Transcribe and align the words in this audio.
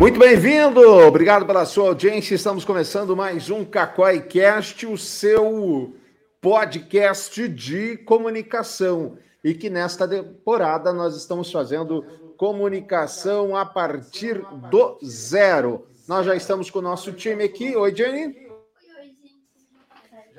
Muito 0.00 0.18
bem-vindo, 0.18 0.80
obrigado 0.80 1.44
pela 1.44 1.66
sua 1.66 1.88
audiência. 1.88 2.34
Estamos 2.34 2.64
começando 2.64 3.14
mais 3.14 3.50
um 3.50 3.66
Cacói 3.66 4.22
Cast, 4.22 4.86
o 4.86 4.96
seu 4.96 5.94
podcast 6.40 7.46
de 7.46 7.98
comunicação. 7.98 9.18
E 9.44 9.52
que 9.52 9.68
nesta 9.68 10.08
temporada 10.08 10.90
nós 10.90 11.14
estamos 11.14 11.52
fazendo 11.52 12.02
comunicação 12.38 13.54
a 13.54 13.66
partir 13.66 14.40
do 14.70 14.98
zero. 15.04 15.84
Nós 16.08 16.24
já 16.24 16.34
estamos 16.34 16.70
com 16.70 16.78
o 16.78 16.82
nosso 16.82 17.12
time 17.12 17.44
aqui. 17.44 17.76
Oi, 17.76 17.94
Jenny. 17.94 18.49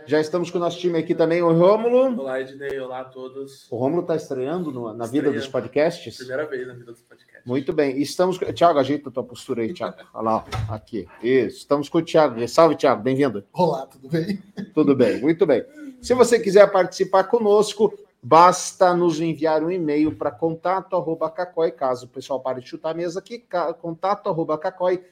Já 0.05 0.20
estamos 0.20 0.49
com 0.49 0.57
o 0.57 0.61
nosso 0.61 0.79
time 0.79 0.97
aqui 0.97 1.13
também, 1.13 1.41
o 1.41 1.52
Rômulo. 1.54 2.20
Olá, 2.21 2.41
Ednei. 2.41 2.79
Olá 2.79 3.01
a 3.01 3.05
todos. 3.05 3.68
O 3.71 3.77
Rômulo 3.77 4.01
está 4.01 4.15
estreando 4.15 4.71
no, 4.71 4.93
na 4.93 5.05
vida 5.05 5.31
dos 5.31 5.47
podcasts? 5.47 6.18
Primeira 6.18 6.45
vez 6.45 6.68
na 6.68 6.73
vida 6.73 6.91
dos 6.91 7.01
podcasts. 7.01 7.45
Muito 7.45 7.71
bem. 7.71 8.00
Estamos. 8.01 8.37
Tiago, 8.54 8.79
ajeita 8.79 9.09
a 9.09 9.11
tua 9.11 9.23
postura 9.23 9.61
aí, 9.61 9.73
Tiago. 9.73 9.97
Olha 10.14 10.23
lá, 10.23 10.45
ó. 10.69 10.73
aqui. 10.73 11.07
Isso. 11.21 11.59
Estamos 11.59 11.87
com 11.89 12.00
o 12.00 12.01
Tiago. 12.01 12.45
Salve, 12.47 12.75
Tiago. 12.75 13.01
Bem-vindo. 13.01 13.43
Olá, 13.54 13.86
tudo 13.86 14.09
bem? 14.09 14.42
Tudo 14.73 14.95
bem, 14.95 15.21
muito 15.21 15.45
bem. 15.45 15.65
Se 16.01 16.14
você 16.14 16.39
quiser 16.39 16.71
participar 16.71 17.25
conosco, 17.25 17.93
basta 18.21 18.93
nos 18.95 19.20
enviar 19.20 19.64
um 19.64 19.71
e-mail 19.71 20.15
para 20.15 20.31
contato 20.31 20.95
arroba 20.95 21.29
cacói, 21.29 21.71
caso 21.71 22.06
o 22.06 22.09
pessoal 22.09 22.39
pare 22.39 22.61
de 22.61 22.68
chutar 22.68 22.92
a 22.92 22.93
mesa 22.93 23.20
aqui, 23.20 23.43
contato 23.79 24.29
arroba 24.29 24.57
cacói.com.br. 24.57 25.04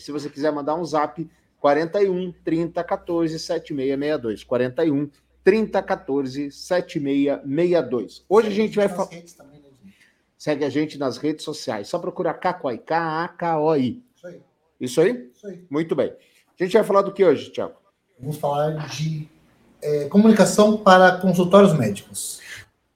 Se 0.00 0.12
você 0.12 0.28
quiser 0.28 0.52
mandar 0.52 0.74
um 0.74 0.84
zap, 0.84 1.26
41 1.60 2.32
30 2.44 2.84
14 2.84 3.38
7662. 3.38 4.44
41 4.44 5.10
30 5.42 5.82
14 5.82 6.50
7662. 6.50 8.24
Hoje 8.28 8.48
a 8.48 8.52
gente 8.52 8.76
vai 8.76 8.88
falar. 8.88 9.10
Segue 10.36 10.64
a 10.64 10.68
gente 10.68 10.98
nas 10.98 11.16
redes 11.16 11.44
sociais. 11.44 11.88
Só 11.88 11.98
procura 11.98 12.34
Cacoi, 12.34 12.78
K-A-K-O-I. 12.78 14.02
Isso 14.16 14.26
aí. 14.26 14.42
Isso 14.80 15.00
aí? 15.00 15.30
Isso 15.34 15.46
aí. 15.46 15.64
Muito 15.70 15.94
bem. 15.94 16.12
A 16.58 16.64
gente 16.64 16.72
vai 16.72 16.84
falar 16.84 17.02
do 17.02 17.12
que 17.12 17.24
hoje, 17.24 17.50
Tiago? 17.50 17.74
Vamos 18.18 18.38
falar 18.38 18.88
de 18.88 19.28
é, 19.82 20.08
comunicação 20.08 20.76
para 20.76 21.18
consultórios 21.18 21.76
médicos. 21.76 22.40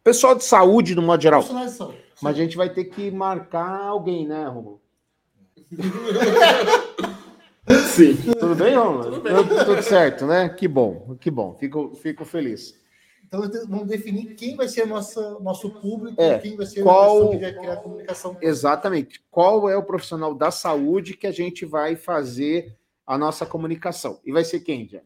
Pessoal 0.02 0.34
de 0.34 0.44
saúde, 0.44 0.94
no 0.94 1.02
modo 1.02 1.22
geral. 1.22 1.42
De 1.42 1.70
saúde. 1.70 1.98
Mas 2.22 2.36
a 2.36 2.38
gente 2.38 2.56
vai 2.56 2.68
ter 2.68 2.84
que 2.84 3.10
marcar 3.10 3.82
alguém, 3.84 4.26
né, 4.26 4.46
Romulo? 4.46 4.80
Sim. 8.00 8.16
Tudo 8.32 8.54
bem, 8.54 8.74
Romulo? 8.74 9.04
Tudo, 9.04 9.20
bem. 9.20 9.34
Tudo, 9.34 9.64
tudo, 9.66 9.82
certo, 9.82 10.26
né? 10.26 10.48
Que 10.48 10.66
bom, 10.66 11.16
que 11.20 11.30
bom. 11.30 11.54
Fico, 11.56 11.94
fico 11.96 12.24
feliz. 12.24 12.74
Então 13.22 13.42
vamos 13.68 13.86
definir 13.88 14.34
quem 14.34 14.56
vai 14.56 14.66
ser 14.68 14.86
nossa, 14.86 15.38
nosso 15.40 15.70
público, 15.70 16.20
é, 16.20 16.38
quem 16.38 16.56
vai 16.56 16.64
ser 16.64 16.82
qual, 16.82 17.28
a 17.28 17.30
que 17.30 17.36
vai 17.36 17.52
criar 17.52 17.72
a 17.74 17.76
comunicação. 17.76 18.38
Exatamente. 18.40 19.22
Qual 19.30 19.68
é 19.68 19.76
o 19.76 19.82
profissional 19.82 20.34
da 20.34 20.50
saúde 20.50 21.14
que 21.14 21.26
a 21.26 21.30
gente 21.30 21.66
vai 21.66 21.94
fazer 21.94 22.74
a 23.06 23.18
nossa 23.18 23.44
comunicação? 23.44 24.18
E 24.24 24.32
vai 24.32 24.44
ser 24.44 24.60
quem, 24.60 24.88
já? 24.88 25.02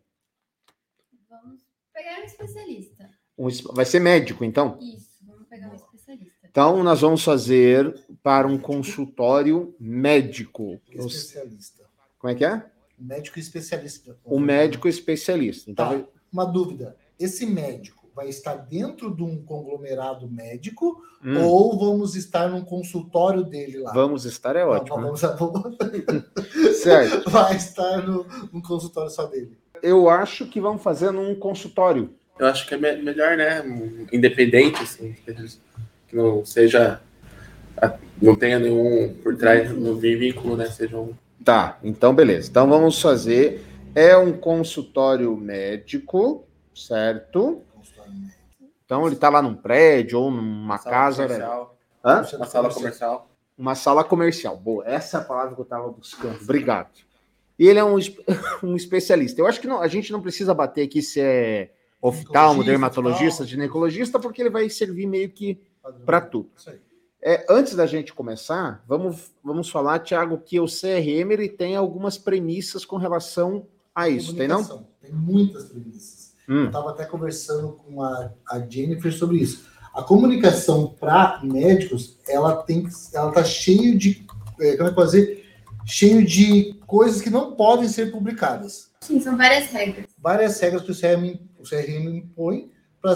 Vamos 1.29 1.63
pegar 1.93 2.21
um 2.21 2.25
especialista. 2.25 3.11
Um, 3.37 3.49
vai 3.73 3.85
ser 3.85 3.99
médico, 3.99 4.45
então? 4.45 4.79
Isso, 4.81 5.19
vamos 5.27 5.49
pegar 5.49 5.69
um 5.69 5.75
especialista. 5.75 6.47
Então, 6.49 6.81
nós 6.85 7.01
vamos 7.01 7.25
fazer 7.25 7.93
para 8.23 8.47
um 8.47 8.57
consultório 8.57 9.75
médico. 9.81 10.81
Especialista. 10.89 11.83
Como 12.21 12.33
é 12.33 12.37
que 12.37 12.45
é? 12.45 12.74
Médico 12.99 13.39
especialista. 13.39 14.17
O 14.25 14.39
médico 14.39 14.89
especialista. 14.89 15.71
Então, 15.71 16.03
tá. 16.03 16.09
Uma 16.33 16.45
dúvida. 16.45 16.97
Esse 17.19 17.47
médico 17.47 18.05
vai 18.15 18.29
estar 18.29 18.55
dentro 18.55 19.15
de 19.15 19.23
um 19.23 19.43
conglomerado 19.43 20.29
médico 20.29 21.03
hum. 21.25 21.45
ou 21.45 21.79
vamos 21.79 22.15
estar 22.15 22.49
num 22.49 22.65
consultório 22.65 23.43
dele 23.43 23.79
lá? 23.79 23.93
Vamos 23.93 24.25
estar, 24.25 24.55
é 24.55 24.65
ótimo. 24.65 25.01
Não, 25.01 25.13
né? 25.13 25.37
vamos... 25.39 25.77
certo. 26.81 27.29
Vai 27.31 27.57
estar 27.57 28.07
no, 28.07 28.25
num 28.53 28.61
consultório 28.61 29.11
só 29.11 29.27
dele. 29.27 29.59
Eu 29.83 30.09
acho 30.09 30.47
que 30.47 30.61
vamos 30.61 30.83
fazer 30.83 31.11
num 31.11 31.35
consultório. 31.35 32.15
Eu 32.39 32.47
acho 32.47 32.67
que 32.67 32.75
é 32.75 32.79
me 32.79 33.03
melhor, 33.03 33.37
né? 33.37 33.63
Independente, 34.13 34.83
assim, 34.83 35.15
que 36.09 36.17
não 36.17 36.45
seja. 36.45 37.01
Não 38.21 38.35
tenha 38.35 38.59
nenhum 38.59 39.15
por 39.23 39.37
trás, 39.37 39.71
no 39.73 39.97
vínculo, 39.97 40.57
né? 40.57 40.67
Seja 40.67 40.97
um. 40.99 41.13
Tá, 41.45 41.79
então 41.83 42.15
beleza. 42.15 42.49
Então 42.51 42.69
vamos 42.69 43.01
fazer. 43.01 43.63
É 43.95 44.17
um 44.17 44.33
consultório 44.33 45.37
médico, 45.37 46.49
certo? 46.75 47.63
Então 48.85 49.07
ele 49.07 49.15
está 49.15 49.29
lá 49.29 49.41
num 49.41 49.55
prédio 49.55 50.21
ou 50.21 50.31
numa 50.31 50.79
sala 50.79 50.95
casa. 50.95 51.23
Comercial. 51.25 51.79
Hã? 52.05 52.27
Uma 52.37 52.47
sala 52.47 52.75
comercial. 52.75 53.31
Uma 53.57 53.75
sala 53.75 54.05
comercial. 54.05 54.57
Boa, 54.57 54.85
essa 54.87 55.19
é 55.19 55.21
a 55.21 55.25
palavra 55.25 55.55
que 55.55 55.61
eu 55.61 55.65
estava 55.65 55.89
buscando. 55.89 56.41
Obrigado. 56.43 56.91
E 57.59 57.69
ele 57.69 57.79
é 57.79 57.85
um, 57.85 57.97
um 58.63 58.75
especialista. 58.75 59.41
Eu 59.41 59.47
acho 59.47 59.61
que 59.61 59.67
não, 59.67 59.81
a 59.81 59.87
gente 59.87 60.11
não 60.11 60.21
precisa 60.21 60.53
bater 60.53 60.83
aqui 60.83 61.03
se 61.03 61.21
é 61.21 61.71
oftalmo, 62.03 62.65
dermatologista, 62.65 63.47
ginecologista, 63.47 64.19
porque 64.19 64.43
ele 64.43 64.51
vai 64.51 64.69
servir 64.69 65.07
meio 65.07 65.31
que 65.31 65.59
para 66.05 66.21
tudo. 66.21 66.51
É, 67.27 67.47
antes 67.49 67.75
da 67.75 67.87
gente 67.87 68.13
começar, 68.13 68.85
vamos, 68.87 69.33
vamos 69.43 69.71
falar, 69.71 70.01
Tiago, 70.01 70.37
que 70.37 70.61
o 70.61 70.67
CRM 70.67 71.33
ele 71.33 71.49
tem 71.49 71.75
algumas 71.75 72.19
premissas 72.19 72.85
com 72.85 72.99
relação 72.99 73.67
a 73.95 74.11
isso, 74.11 74.37
tem 74.37 74.47
não? 74.47 74.63
Tem 75.01 75.11
muitas 75.11 75.65
premissas. 75.65 76.35
Hum. 76.47 76.65
Eu 76.65 76.67
estava 76.67 76.91
até 76.91 77.07
conversando 77.07 77.73
com 77.73 78.03
a, 78.03 78.31
a 78.51 78.61
Jennifer 78.61 79.11
sobre 79.11 79.39
isso. 79.39 79.67
A 79.95 80.03
comunicação 80.03 80.95
para 81.01 81.41
médicos, 81.43 82.19
ela 82.29 82.57
tem, 82.57 82.87
ela 83.15 83.33
tá 83.33 83.43
cheio 83.43 83.97
de, 83.97 84.27
é, 84.61 84.77
como 84.77 84.91
é 84.91 84.93
que 84.93 84.95
fazer, 84.95 85.47
cheio 85.87 86.27
de 86.27 86.75
coisas 86.87 87.23
que 87.23 87.31
não 87.31 87.57
podem 87.57 87.89
ser 87.89 88.13
publicadas. 88.13 88.91
Sim, 89.01 89.19
são 89.19 89.35
várias 89.35 89.69
regras. 89.69 90.07
Várias 90.19 90.61
regras 90.61 90.83
que 90.83 90.93
o 90.93 90.95
CRM, 90.95 91.41
o 91.59 91.63
CRM 91.63 92.19
impõe 92.19 92.71
para 93.01 93.15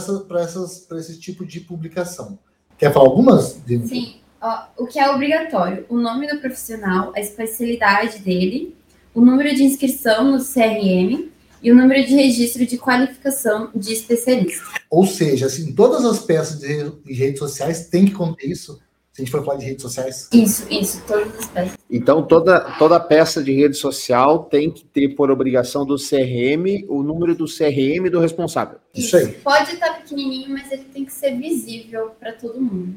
para 0.89 0.99
esse 0.99 1.21
tipo 1.21 1.45
de 1.45 1.61
publicação. 1.61 2.39
Quer 2.79 2.93
falar 2.93 3.07
algumas? 3.07 3.61
Sim. 3.67 4.15
Ó, 4.41 4.63
o 4.79 4.87
que 4.87 4.99
é 4.99 5.11
obrigatório? 5.11 5.85
O 5.89 5.97
nome 5.97 6.29
do 6.29 6.39
profissional, 6.39 7.13
a 7.15 7.21
especialidade 7.21 8.21
dele, 8.21 8.77
o 9.13 9.21
número 9.21 9.55
de 9.55 9.65
inscrição 9.65 10.31
no 10.31 10.39
CRM, 10.39 11.29
e 11.63 11.73
o 11.73 11.75
número 11.75 12.07
de 12.07 12.15
registro 12.15 12.65
de 12.65 12.79
qualificação 12.79 13.71
de 13.75 13.93
especialista. 13.93 14.63
Ou 14.91 15.07
seja, 15.07 15.47
assim, 15.47 15.73
todas 15.73 16.05
as 16.05 16.21
peças 16.21 16.61
de, 16.61 17.13
redes 17.13 17.39
sociais 17.39 17.89
têm 17.89 18.07
que 18.07 18.13
conter 18.13 18.49
isso. 18.49 18.81
Se 19.19 19.23
a 19.23 19.25
gente 19.25 19.33
for 19.33 19.45
falar 19.45 19.59
de 19.59 19.67
redes 19.67 19.83
sociais. 19.83 20.29
Isso, 20.33 20.65
isso, 20.73 21.03
todas 21.05 21.37
as 21.37 21.47
peças. 21.47 21.79
Então, 21.91 22.23
toda, 22.25 22.61
toda 22.79 23.01
peça 23.01 23.43
de 23.43 23.53
rede 23.53 23.77
social 23.77 24.45
tem 24.45 24.71
que 24.71 24.85
ter 24.85 25.17
por 25.17 25.29
obrigação 25.29 25.85
do 25.85 25.97
CRM 25.97 26.87
o 26.89 27.03
número 27.03 27.35
do 27.35 27.47
CRM 27.47 28.09
do 28.09 28.21
responsável. 28.21 28.79
Isso, 28.95 29.17
isso 29.17 29.17
aí. 29.17 29.33
Pode 29.39 29.73
estar 29.73 29.95
pequenininho, 29.95 30.51
mas 30.51 30.71
ele 30.71 30.85
tem 30.85 31.05
que 31.05 31.13
ser 31.13 31.37
visível 31.37 32.11
para 32.21 32.33
todo 32.33 32.61
mundo. 32.61 32.95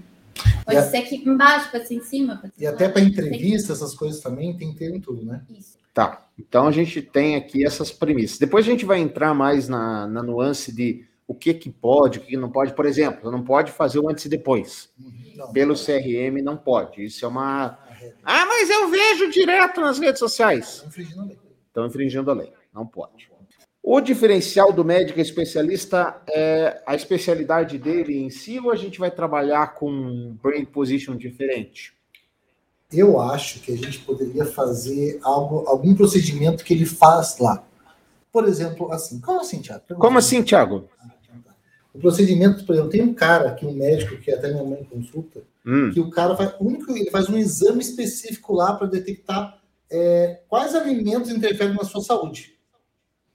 Pode 0.64 0.78
e 0.78 0.82
ser 0.84 0.98
aqui 0.98 1.16
embaixo, 1.28 1.72
pode 1.72 1.88
ser 1.88 1.96
em 1.96 2.04
cima. 2.04 2.38
Pode 2.38 2.54
ser 2.54 2.64
e 2.66 2.68
até 2.68 2.88
para 2.88 3.02
entrevista, 3.02 3.74
essas 3.74 3.96
coisas 3.96 4.22
também 4.22 4.56
tem 4.56 4.74
que 4.74 4.78
ter 4.78 4.94
em 4.96 5.02
tudo, 5.02 5.26
né? 5.26 5.42
Isso. 5.50 5.76
Tá. 5.92 6.28
Então 6.38 6.68
a 6.68 6.72
gente 6.72 7.02
tem 7.02 7.36
aqui 7.36 7.66
essas 7.66 7.92
premissas. 7.92 8.38
Depois 8.38 8.64
a 8.64 8.70
gente 8.70 8.86
vai 8.86 9.00
entrar 9.00 9.34
mais 9.34 9.68
na, 9.68 10.06
na 10.06 10.22
nuance 10.22 10.72
de 10.72 11.04
o 11.32 11.34
que 11.34 11.54
que 11.54 11.70
pode, 11.70 12.20
o 12.20 12.22
que 12.22 12.36
não 12.36 12.50
pode. 12.50 12.74
Por 12.74 12.86
exemplo, 12.86 13.32
não 13.32 13.44
pode 13.44 13.72
fazer 13.72 14.00
o 14.00 14.10
antes 14.10 14.26
e 14.26 14.30
depois. 14.30 14.90
Não, 15.36 15.52
Pelo 15.52 15.76
CRM 15.76 16.42
não 16.44 16.58
pode. 16.58 17.06
Isso 17.06 17.24
é 17.24 17.28
uma. 17.28 17.80
Ah, 18.24 18.46
mas 18.46 18.70
eu 18.70 18.90
vejo 18.90 19.32
direto 19.32 19.80
nas 19.80 19.98
redes 19.98 20.20
sociais. 20.20 20.86
Estão 21.68 21.86
infringindo 21.86 22.30
a 22.30 22.34
lei. 22.34 22.52
Não 22.74 22.86
pode. 22.86 23.32
O 23.84 24.00
diferencial 24.00 24.72
do 24.72 24.86
médico 24.86 25.20
especialista 25.20 26.22
é 26.30 26.84
a 26.86 26.94
especialidade 26.94 27.80
dele 27.80 28.20
em 28.20 28.30
si 28.30 28.60
ou 28.60 28.72
a 28.72 28.76
gente 28.76 29.00
vai 29.00 29.10
trabalhar 29.10 29.74
com 29.74 30.38
brain 30.42 30.66
position 30.66 31.16
diferente? 31.16 31.94
eu 32.92 33.22
acho 33.22 33.62
que 33.62 33.72
a 33.72 33.78
gente 33.78 34.00
poderia 34.00 34.46
fazer 34.46 35.18
algo, 35.24 35.64
algum 35.66 35.96
procedimento 35.96 36.62
que 36.62 36.74
ele 36.74 36.86
faz 36.86 37.38
lá. 37.40 37.64
Por 38.32 38.48
exemplo, 38.48 38.92
assim. 38.92 39.20
Como 39.20 39.42
assim, 39.42 39.62
Tiago? 39.62 39.84
Como 39.96 40.18
assim, 40.18 40.42
Tiago? 40.42 40.90
O 41.94 42.00
procedimento, 42.00 42.66
por 42.66 42.74
exemplo, 42.74 42.92
tem 42.92 43.02
um 43.02 43.14
cara 43.14 43.50
aqui, 43.50 43.66
um 43.66 43.74
médico, 43.74 44.18
que 44.18 44.32
até 44.32 44.50
minha 44.50 44.64
mãe 44.64 44.84
consulta, 44.90 45.42
hum. 45.66 45.92
que 45.94 46.00
o 46.00 46.10
cara 46.10 46.36
faz, 46.38 46.54
único, 46.60 46.92
ele 46.96 47.12
faz 47.12 47.28
um 47.30 47.38
exame 47.38 47.82
específico 47.82 48.54
lá 48.54 48.74
para 48.74 48.88
detectar 48.88 49.60
é, 49.90 50.40
quais 50.48 50.74
alimentos 50.74 51.30
interferem 51.30 51.76
na 51.76 51.84
sua 51.84 52.02
saúde. 52.02 52.54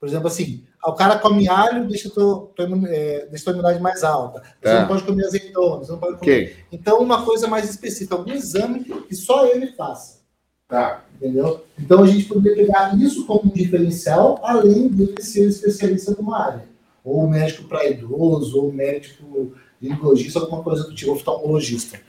Por 0.01 0.09
exemplo, 0.09 0.29
assim, 0.29 0.65
o 0.85 0.93
cara 0.93 1.19
come 1.19 1.49
alho, 1.49 1.87
deixa 1.87 2.09
a 2.09 2.13
tua, 2.13 2.51
tua, 2.55 2.67
é, 2.89 3.27
deixa 3.27 3.45
tua 3.45 3.53
imunidade 3.53 3.83
mais 3.83 4.03
alta. 4.03 4.41
Você 4.41 4.73
tá. 4.73 4.81
não 4.81 4.89
pode 4.89 5.03
comer 5.05 5.25
azeitona, 5.25 5.79
você 5.79 5.93
não 5.93 5.99
pode 5.99 6.19
comer. 6.19 6.33
Okay. 6.33 6.57
Então, 6.73 7.01
uma 7.01 7.25
coisa 7.25 7.47
mais 7.47 7.69
específica, 7.69 8.15
algum 8.15 8.33
exame 8.33 8.85
que 8.85 9.15
só 9.15 9.47
ele 9.47 9.73
faça. 9.73 10.21
Tá. 10.69 11.05
Entendeu? 11.17 11.65
Então, 11.79 12.03
a 12.03 12.07
gente 12.07 12.25
poderia 12.25 12.67
pegar 12.67 12.97
isso 12.99 13.27
como 13.27 13.51
um 13.51 13.55
diferencial, 13.55 14.41
além 14.43 14.89
de 14.89 15.23
ser 15.23 15.49
especialista 15.49 16.13
numa 16.13 16.41
área. 16.41 16.76
Ou 17.07 17.29
médico 17.29 17.69
para 17.69 17.87
idoso, 17.87 18.61
ou 18.61 18.73
médico 18.73 19.55
ginecologista, 19.81 20.41
alguma 20.41 20.63
coisa 20.63 20.83
do 20.83 20.95
tipo, 20.95 21.13
oftalmologista. 21.13 22.01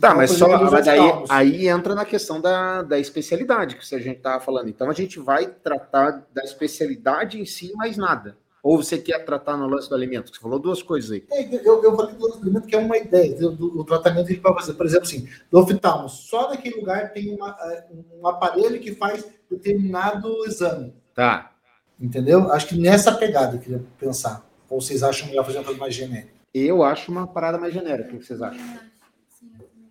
Tá, 0.00 0.14
mas 0.14 0.30
só 0.30 0.48
mas 0.48 0.88
aí, 0.88 1.00
aí 1.28 1.68
entra 1.68 1.94
na 1.94 2.04
questão 2.04 2.40
da, 2.40 2.82
da 2.82 2.98
especialidade 2.98 3.76
que 3.76 3.94
a 3.94 3.98
gente 3.98 4.16
estava 4.16 4.42
falando. 4.42 4.70
Então 4.70 4.88
a 4.88 4.94
gente 4.94 5.18
vai 5.18 5.46
tratar 5.46 6.24
da 6.32 6.42
especialidade 6.42 7.38
em 7.38 7.44
si, 7.44 7.72
mais 7.74 7.98
nada. 7.98 8.38
Ou 8.62 8.82
você 8.82 8.96
quer 8.96 9.24
tratar 9.24 9.56
no 9.56 9.66
lance 9.66 9.88
do 9.88 9.94
alimento? 9.94 10.32
Você 10.32 10.40
falou 10.40 10.58
duas 10.58 10.82
coisas 10.82 11.10
aí. 11.10 11.24
É, 11.30 11.68
eu, 11.68 11.82
eu 11.82 11.94
falei 11.94 12.14
do 12.14 12.24
lance 12.24 12.38
do 12.38 12.44
alimento, 12.44 12.66
que 12.66 12.74
é 12.74 12.78
uma 12.78 12.96
ideia 12.96 13.34
do, 13.34 13.50
do, 13.50 13.84
tratamento 13.84 14.26
que 14.26 14.32
a 14.32 14.34
gente 14.34 14.42
pode 14.42 14.60
fazer. 14.60 14.74
Por 14.74 14.86
exemplo, 14.86 15.06
assim, 15.06 15.28
do 15.50 15.58
oftalmo, 15.58 16.08
só 16.08 16.48
naquele 16.48 16.76
lugar 16.76 17.12
tem 17.12 17.34
uma, 17.34 17.56
é, 17.60 17.86
um 18.18 18.26
aparelho 18.26 18.80
que 18.80 18.94
faz 18.94 19.26
determinado 19.50 20.44
exame. 20.46 20.94
Tá. 21.14 21.52
Entendeu? 22.00 22.52
Acho 22.52 22.68
que 22.68 22.76
nessa 22.76 23.12
pegada 23.12 23.56
eu 23.56 23.60
queria 23.60 23.82
pensar. 23.98 24.46
Ou 24.68 24.80
vocês 24.80 25.02
acham 25.02 25.28
melhor 25.28 25.44
fazer 25.44 25.58
uma 25.58 25.64
coisa 25.64 25.80
mais 25.80 25.94
genérica? 25.94 26.32
Eu 26.54 26.82
acho 26.82 27.10
uma 27.10 27.26
parada 27.26 27.58
mais 27.58 27.74
genérica. 27.74 28.14
O 28.14 28.18
que 28.18 28.26
vocês 28.26 28.40
acham? 28.40 28.60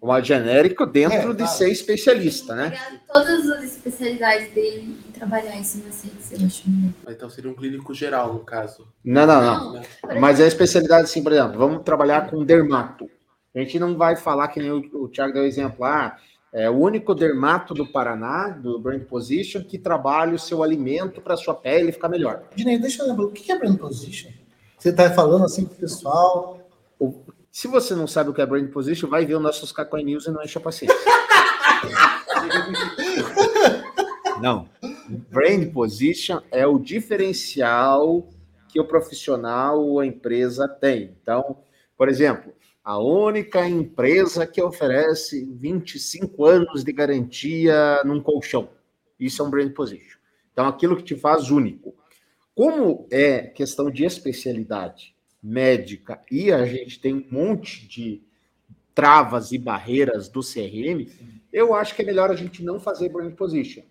uma 0.02 0.22
genérico 0.22 0.86
dentro 0.86 1.32
é, 1.32 1.34
de 1.34 1.48
ser 1.50 1.70
especialista, 1.70 2.56
né? 2.56 2.78
Todas 3.12 3.50
as 3.50 3.64
especialidades 3.64 4.54
dele 4.54 4.98
e 5.08 5.12
trabalhar 5.12 5.60
isso 5.60 5.84
na 5.84 5.92
ciência, 5.92 6.38
eu 6.40 6.46
acho 6.46 6.64
Então 7.08 7.30
seria 7.30 7.50
um 7.50 7.54
clínico 7.54 7.94
geral, 7.94 8.34
no 8.34 8.40
caso. 8.40 8.88
Não, 9.04 9.26
não, 9.26 9.42
não. 9.42 9.74
não. 9.74 10.20
Mas 10.20 10.40
é 10.40 10.44
a 10.44 10.48
especialidade, 10.48 11.04
assim, 11.04 11.24
por 11.24 11.32
exemplo, 11.32 11.58
vamos 11.58 11.84
trabalhar 11.84 12.30
com 12.30 12.44
dermato. 12.46 13.10
A 13.56 13.60
gente 13.60 13.80
não 13.80 13.98
vai 13.98 14.16
falar 14.16 14.50
que 14.50 14.60
nem 14.60 14.72
o, 14.72 14.78
o 14.94 15.10
Thiago 15.10 15.34
deu 15.34 15.46
exemplo, 15.46 15.84
ah, 15.84 16.18
é 16.58 16.70
o 16.70 16.74
único 16.74 17.14
dermato 17.14 17.74
do 17.74 17.86
Paraná, 17.86 18.50
do 18.50 18.80
Brand 18.80 19.04
Position, 19.04 19.64
que 19.64 19.78
trabalha 19.78 20.34
o 20.34 20.40
seu 20.40 20.64
alimento 20.64 21.22
para 21.22 21.38
sua 21.38 21.54
pele 21.54 21.92
ficar 21.92 22.10
melhor. 22.10 22.44
Dinei, 22.56 22.80
deixa 22.80 23.04
eu 23.04 23.08
lembrar, 23.08 23.26
o 23.26 23.32
que 23.32 23.52
é 23.52 23.60
Brand 23.60 23.78
Position? 23.78 24.32
Você 24.78 24.90
está 24.90 25.12
falando 25.12 25.46
assim 25.46 25.66
para 25.66 25.76
o 25.76 25.78
pessoal. 25.78 26.68
Se 27.52 27.68
você 27.68 27.94
não 27.94 28.08
sabe 28.08 28.32
o 28.32 28.34
que 28.34 28.42
é 28.42 28.46
brand 28.46 28.70
position, 28.70 29.08
vai 29.08 29.26
ver 29.26 29.36
os 29.36 29.42
nossos 29.42 29.72
Cacoy 29.72 30.04
News 30.04 30.26
e 30.26 30.32
não 30.32 30.44
enche 30.44 30.58
a 30.58 30.62
paciência. 30.62 30.98
não. 34.42 34.68
Brand 35.30 35.72
position 35.72 36.42
é 36.52 36.66
o 36.66 36.80
diferencial 36.80 38.28
que 38.68 38.80
o 38.80 38.86
profissional 38.86 39.84
ou 39.84 40.00
a 40.00 40.06
empresa 40.06 40.68
tem. 40.68 41.16
Então, 41.22 41.58
por 41.98 42.10
exemplo, 42.10 42.54
a 42.88 42.98
única 42.98 43.68
empresa 43.68 44.48
que 44.48 44.62
oferece 44.62 45.44
25 45.60 46.46
anos 46.46 46.86
de 46.86 46.94
garantia 46.94 48.02
num 48.06 48.22
colchão. 48.22 48.70
Isso 49.20 49.42
é 49.42 49.46
um 49.46 49.50
brand 49.50 49.74
position. 49.74 50.18
Então, 50.54 50.66
aquilo 50.66 50.96
que 50.96 51.04
te 51.04 51.14
faz 51.14 51.52
único. 51.52 51.94
Como 52.56 53.06
é 53.12 53.42
questão 53.42 53.92
de 53.92 54.06
especialidade, 54.06 55.14
médica 55.44 56.22
e 56.32 56.50
a 56.50 56.66
gente 56.66 56.98
tem 57.02 57.14
um 57.14 57.28
monte 57.30 57.86
de 57.86 58.24
travas 58.96 59.52
e 59.52 59.58
barreiras 59.58 60.30
do 60.30 60.40
CRM, 60.40 61.12
eu 61.52 61.76
acho 61.76 61.94
que 61.94 62.02
é 62.02 62.06
melhor 62.06 62.32
a 62.32 62.36
gente 62.38 62.64
não 62.64 62.80
fazer 62.80 63.10
brand 63.10 63.34
position. 63.34 63.84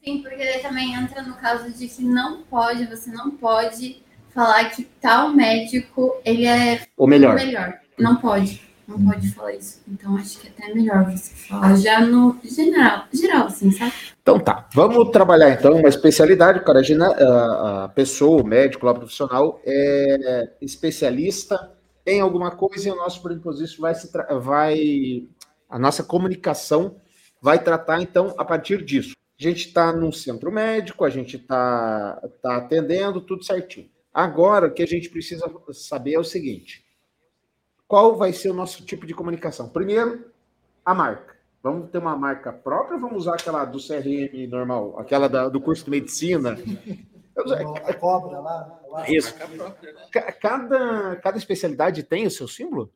Sim, 0.00 0.22
porque 0.22 0.40
ele 0.40 0.60
também 0.60 0.94
entra 0.94 1.22
no 1.22 1.34
caso 1.34 1.72
de 1.76 1.88
que 1.88 2.04
não 2.04 2.44
pode, 2.44 2.86
você 2.86 3.10
não 3.10 3.32
pode 3.32 4.00
falar 4.32 4.70
que 4.70 4.84
tal 5.00 5.34
médico 5.34 6.20
ele 6.24 6.46
é 6.46 6.86
o 6.96 7.04
melhor. 7.04 7.34
O 7.34 7.44
melhor. 7.44 7.87
Não 7.98 8.16
pode 8.16 8.68
não 8.88 9.04
pode 9.04 9.30
falar 9.34 9.52
isso. 9.52 9.82
Então 9.86 10.16
acho 10.16 10.40
que 10.40 10.48
é 10.48 10.50
até 10.50 10.72
melhor 10.72 11.04
você 11.04 11.34
falar 11.34 11.76
já 11.76 12.00
no 12.00 12.38
geral, 12.42 13.04
geral 13.12 13.46
assim, 13.46 13.70
sabe? 13.70 13.92
Então 14.22 14.40
tá, 14.40 14.66
vamos 14.72 15.10
trabalhar 15.10 15.50
então 15.50 15.74
uma 15.74 15.90
especialidade, 15.90 16.64
cara, 16.64 16.80
a 16.80 17.88
pessoa, 17.88 18.42
o 18.42 18.46
médico 18.46 18.86
lá 18.86 18.94
profissional 18.94 19.60
é 19.64 20.50
especialista 20.62 21.70
em 22.06 22.20
alguma 22.20 22.50
coisa 22.50 22.88
e 22.88 22.92
o 22.92 22.96
nosso 22.96 23.22
preposição 23.22 23.82
vai 23.82 23.94
se 23.94 24.10
vai 24.40 25.28
a 25.68 25.78
nossa 25.78 26.02
comunicação 26.02 26.96
vai 27.42 27.62
tratar 27.62 28.00
então 28.00 28.34
a 28.38 28.44
partir 28.44 28.82
disso. 28.82 29.14
A 29.38 29.42
gente 29.42 29.68
está 29.68 29.92
num 29.92 30.10
centro 30.10 30.50
médico, 30.50 31.04
a 31.04 31.10
gente 31.10 31.36
está 31.36 32.20
tá 32.42 32.56
atendendo 32.56 33.20
tudo 33.20 33.44
certinho. 33.44 33.88
Agora, 34.12 34.66
o 34.66 34.72
que 34.72 34.82
a 34.82 34.86
gente 34.86 35.10
precisa 35.10 35.44
saber 35.72 36.14
é 36.14 36.18
o 36.18 36.24
seguinte: 36.24 36.87
qual 37.88 38.14
vai 38.14 38.34
ser 38.34 38.50
o 38.50 38.54
nosso 38.54 38.84
tipo 38.84 39.06
de 39.06 39.14
comunicação? 39.14 39.68
Primeiro, 39.70 40.26
a 40.84 40.94
marca. 40.94 41.36
Vamos 41.62 41.90
ter 41.90 41.98
uma 41.98 42.16
marca 42.16 42.52
própria 42.52 42.94
ou 42.94 43.00
vamos 43.00 43.22
usar 43.22 43.34
aquela 43.34 43.64
do 43.64 43.78
CRM 43.78 44.46
normal, 44.48 44.96
aquela 45.00 45.28
da, 45.28 45.48
do 45.48 45.60
curso 45.60 45.86
de 45.86 45.90
medicina? 45.90 46.56
A 47.86 47.94
cobra 47.94 48.40
lá. 48.40 48.80
lá. 48.88 49.10
Isso. 49.10 49.34
Cada, 50.40 51.16
cada 51.16 51.38
especialidade 51.38 52.02
tem 52.02 52.26
o 52.26 52.30
seu 52.30 52.46
símbolo? 52.46 52.92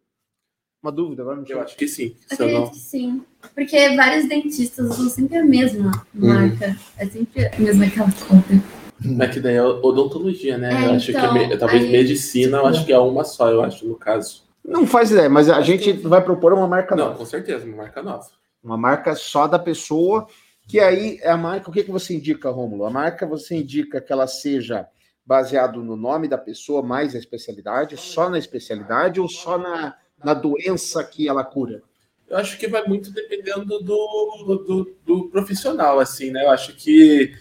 Uma 0.83 0.91
dúvida, 0.91 1.23
agora 1.23 1.45
Eu 1.49 1.61
acho 1.61 1.77
que 1.77 1.87
sim. 1.87 2.17
Acredito 2.29 2.61
não... 2.61 2.69
que 2.69 2.79
sim. 2.79 3.25
Porque 3.55 3.95
vários 3.95 4.29
dentistas 4.29 4.99
usam 4.99 5.09
sempre 5.09 5.39
a 5.39 5.45
mesma 5.45 5.93
marca. 6.13 6.71
Hum. 6.71 6.77
É 6.99 7.07
sempre 7.07 7.47
a 7.47 7.59
mesma 7.59 7.87
aquela 7.87 8.11
cobra. 8.13 9.25
É 9.25 9.29
que 9.29 9.41
daí 9.41 9.55
é 9.55 9.63
odontologia, 9.63 10.59
né? 10.59 10.73
É, 10.73 10.87
eu 10.87 10.93
acho 10.93 11.11
então, 11.13 11.49
que 11.49 11.57
talvez 11.57 11.85
aí... 11.85 11.93
medicina, 11.93 12.59
eu 12.59 12.67
acho 12.67 12.85
que 12.85 12.93
é 12.93 12.99
uma 12.99 13.25
só, 13.25 13.49
eu 13.49 13.63
acho, 13.63 13.87
no 13.87 13.95
caso. 13.97 14.43
Não 14.65 14.87
faz 14.87 15.11
ideia, 15.11 15.29
mas 15.29 15.51
a 15.51 15.61
gente 15.61 15.93
vai 15.93 16.23
propor 16.23 16.53
uma 16.53 16.69
marca 16.69 16.95
Não, 16.95 17.07
nova. 17.07 17.19
com 17.19 17.27
certeza, 17.27 17.67
uma 17.67 17.77
marca 17.79 18.03
nova. 18.03 18.27
Uma 18.63 18.77
marca 18.77 19.15
só 19.17 19.49
da 19.49 19.59
pessoa, 19.59 20.27
que 20.69 20.79
aí 20.79 21.19
é 21.21 21.31
a 21.31 21.37
marca. 21.37 21.69
O 21.69 21.73
que, 21.73 21.83
que 21.83 21.91
você 21.91 22.15
indica, 22.15 22.49
Rômulo? 22.49 22.85
A 22.85 22.91
marca 22.91 23.27
você 23.27 23.57
indica 23.57 24.01
que 24.01 24.13
ela 24.13 24.27
seja 24.27 24.87
baseado 25.27 25.83
no 25.83 25.97
nome 25.97 26.29
da 26.29 26.39
pessoa, 26.39 26.83
mais 26.83 27.15
a 27.15 27.19
especialidade, 27.19 27.97
só 27.97 28.31
na 28.31 28.39
especialidade 28.39 29.21
ou 29.21 29.29
só 29.29 29.59
na, 29.59 29.97
na 30.23 30.35
doença 30.35 31.03
que 31.03 31.29
ela 31.29 31.45
cura? 31.45 31.83
Eu 32.29 32.37
acho 32.39 32.57
que 32.57 32.69
vai 32.69 32.87
muito 32.87 33.13
dependendo 33.13 33.79
do, 33.81 34.65
do, 34.65 34.97
do 35.05 35.29
profissional, 35.29 35.99
assim, 35.99 36.31
né? 36.31 36.45
Eu 36.45 36.51
acho 36.51 36.75
que, 36.75 37.35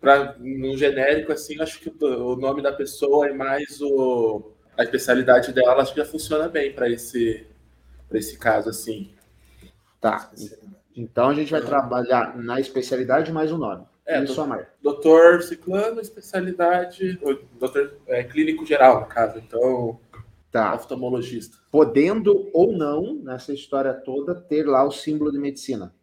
para 0.00 0.36
no 0.38 0.76
genérico, 0.76 1.32
assim, 1.32 1.60
acho 1.60 1.80
que 1.80 1.92
o 2.04 2.36
nome 2.36 2.62
da 2.62 2.72
pessoa 2.72 3.28
é 3.28 3.32
mais 3.32 3.80
o 3.80 4.51
a 4.76 4.82
especialidade 4.82 5.52
dela 5.52 5.82
acho 5.82 5.92
que 5.92 6.00
já 6.00 6.06
funciona 6.06 6.48
bem 6.48 6.72
para 6.72 6.88
esse, 6.88 7.46
esse 8.12 8.38
caso, 8.38 8.68
assim. 8.68 9.12
Tá. 10.00 10.30
Então 10.96 11.28
a 11.28 11.34
gente 11.34 11.50
vai 11.50 11.60
trabalhar 11.60 12.36
na 12.36 12.60
especialidade 12.60 13.32
mais 13.32 13.52
o 13.52 13.58
nome. 13.58 13.84
É, 14.04 14.20
do, 14.20 14.32
sua 14.32 14.46
marca. 14.46 14.68
Doutor 14.82 15.42
Ciclano, 15.42 16.00
especialidade, 16.00 17.18
doutor 17.58 17.98
é, 18.08 18.24
clínico 18.24 18.66
geral, 18.66 19.00
no 19.00 19.06
caso. 19.06 19.38
Então, 19.38 20.00
tá. 20.50 20.74
oftalmologista. 20.74 21.56
Podendo 21.70 22.50
ou 22.52 22.72
não, 22.72 23.14
nessa 23.14 23.52
história 23.52 23.94
toda, 23.94 24.34
ter 24.34 24.66
lá 24.66 24.84
o 24.84 24.90
símbolo 24.90 25.30
de 25.30 25.38
medicina. 25.38 25.94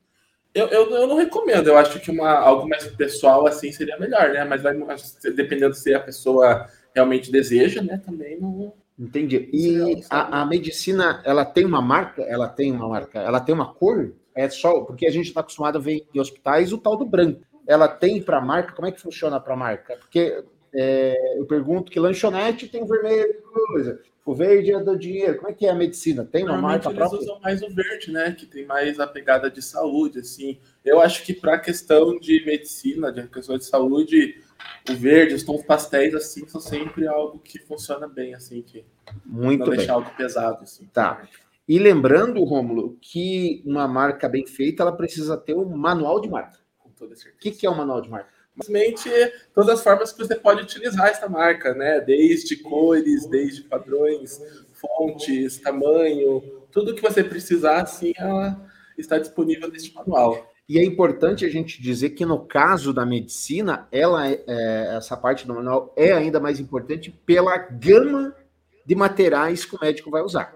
Eu, 0.54 0.68
eu, 0.68 0.90
eu 0.90 1.08
não 1.08 1.16
recomendo, 1.16 1.68
eu 1.68 1.78
acho 1.78 2.00
que 2.00 2.10
uma, 2.10 2.32
algo 2.32 2.68
mais 2.68 2.84
pessoal 2.88 3.46
assim 3.46 3.72
seria 3.72 4.00
melhor, 4.00 4.30
né? 4.30 4.44
Mas 4.46 4.64
vai 4.64 4.76
dependendo 5.36 5.76
se 5.76 5.94
a 5.94 6.00
pessoa 6.00 6.68
realmente 6.94 7.32
deseja, 7.32 7.82
né? 7.82 8.02
Também 8.04 8.40
não. 8.40 8.74
Entendi. 8.98 9.50
E 9.54 10.04
a, 10.10 10.42
a, 10.42 10.46
medicina, 10.46 11.22
ela 11.24 11.46
tem 11.46 11.66
uma 11.66 11.82
marca? 11.82 12.22
Ela 12.24 12.50
tem 12.50 12.72
uma 12.72 12.88
marca? 12.88 13.20
Ela 13.20 13.40
tem 13.40 13.56
uma 13.56 13.74
cor? 13.74 14.14
É 14.36 14.50
só 14.50 14.82
porque 14.82 15.08
a 15.08 15.12
gente 15.12 15.28
está 15.28 15.40
acostumado 15.40 15.78
a 15.78 15.82
ver 15.82 16.06
em 16.14 16.20
hospitais 16.20 16.74
o 16.74 16.78
tal 16.78 16.98
do 16.98 17.06
branco. 17.06 17.42
Ela 17.66 17.88
tem 17.88 18.22
para 18.22 18.42
marca? 18.42 18.74
Como 18.74 18.88
é 18.88 18.92
que 18.92 19.00
funciona 19.00 19.40
para 19.40 19.56
marca? 19.56 19.96
Porque 19.96 20.44
é, 20.74 21.40
eu 21.40 21.46
pergunto 21.46 21.92
que 21.92 22.00
lanchonete 22.00 22.68
tem 22.68 22.86
vermelho, 22.86 23.42
coisa. 23.72 24.02
O 24.26 24.36
verde 24.36 24.72
é 24.72 24.80
do 24.80 24.98
dinheiro. 24.98 25.38
Como 25.38 25.50
é 25.50 25.54
que 25.54 25.66
é 25.66 25.70
a 25.70 25.76
medicina? 25.76 26.24
Tem 26.24 26.44
uma 26.44 26.58
marca 26.58 26.92
própria? 26.92 27.18
Eles 27.18 27.28
usam 27.28 27.40
mais 27.40 27.62
o 27.64 27.70
verde, 27.74 28.12
né? 28.12 28.32
Que 28.32 28.46
tem 28.46 28.66
mais 28.66 29.00
a 29.00 29.08
pegada 29.08 29.50
de 29.50 29.62
saúde, 29.62 30.20
assim. 30.20 30.60
Eu 30.86 31.02
acho 31.02 31.24
que 31.24 31.34
para 31.34 31.56
a 31.56 31.60
questão 31.60 32.20
de 32.20 32.46
medicina, 32.46 33.12
de 33.12 33.28
questão 33.28 33.58
de 33.58 33.66
saúde, 33.66 34.36
o 34.90 34.94
verde, 34.96 35.36
os 35.36 35.44
tons 35.44 35.64
pastéis, 35.64 36.14
assim, 36.16 36.48
são 36.48 36.60
sempre 36.60 37.08
algo 37.08 37.40
que 37.40 37.60
funciona 37.60 38.08
bem, 38.08 38.34
assim, 38.34 38.62
que 38.62 38.86
Muito 39.26 39.60
não 39.60 39.70
bem. 39.70 39.78
deixar 39.78 39.94
algo 39.94 40.10
pesado, 40.16 40.64
assim. 40.64 40.86
Tá. 40.94 41.28
E 41.68 41.78
lembrando, 41.78 42.44
Rômulo, 42.44 42.98
que 43.00 43.62
uma 43.66 43.88
marca 43.88 44.28
bem 44.28 44.46
feita, 44.46 44.84
ela 44.84 44.96
precisa 44.96 45.38
ter 45.38 45.54
um 45.54 45.66
manual 45.66 46.20
de 46.20 46.30
marca. 46.30 46.58
Com 46.80 46.90
toda 46.90 47.16
certeza. 47.16 47.36
O 47.36 47.40
que, 47.40 47.52
que 47.52 47.68
é 47.68 47.70
um 47.70 47.76
manual 47.76 48.02
de 48.02 48.10
marca? 48.10 48.30
Simplesmente 48.54 49.10
todas 49.54 49.70
as 49.70 49.84
formas 49.84 50.12
que 50.12 50.18
você 50.18 50.36
pode 50.36 50.64
utilizar 50.64 51.08
essa 51.08 51.30
marca, 51.30 51.74
né? 51.74 52.02
Desde 52.02 52.58
cores, 52.58 53.26
desde 53.28 53.62
padrões, 53.62 54.42
fontes, 54.74 55.60
tamanho, 55.60 56.42
tudo 56.72 56.96
que 56.96 57.02
você 57.02 57.24
precisar, 57.24 57.84
assim, 57.84 58.14
ela 58.18 58.60
está 58.98 59.18
disponível 59.18 59.70
neste 59.70 59.94
manual. 59.94 60.52
E 60.70 60.78
é 60.78 60.86
importante 60.86 61.44
a 61.44 61.50
gente 61.50 61.82
dizer 61.82 62.12
que 62.12 62.24
no 62.24 62.46
caso 62.46 62.94
da 62.94 63.04
medicina, 63.04 63.88
ela 63.92 64.30
é, 64.30 64.44
é, 64.46 64.98
essa 64.98 65.18
parte 65.18 65.48
do 65.48 65.56
manual 65.56 65.92
é 65.98 66.12
ainda 66.12 66.40
mais 66.40 66.60
importante 66.60 67.10
pela 67.26 67.58
gama 67.58 68.36
de 68.86 68.94
materiais 68.94 69.66
que 69.66 69.76
o 69.76 69.80
médico 69.82 70.12
vai 70.12 70.22
usar. 70.22 70.56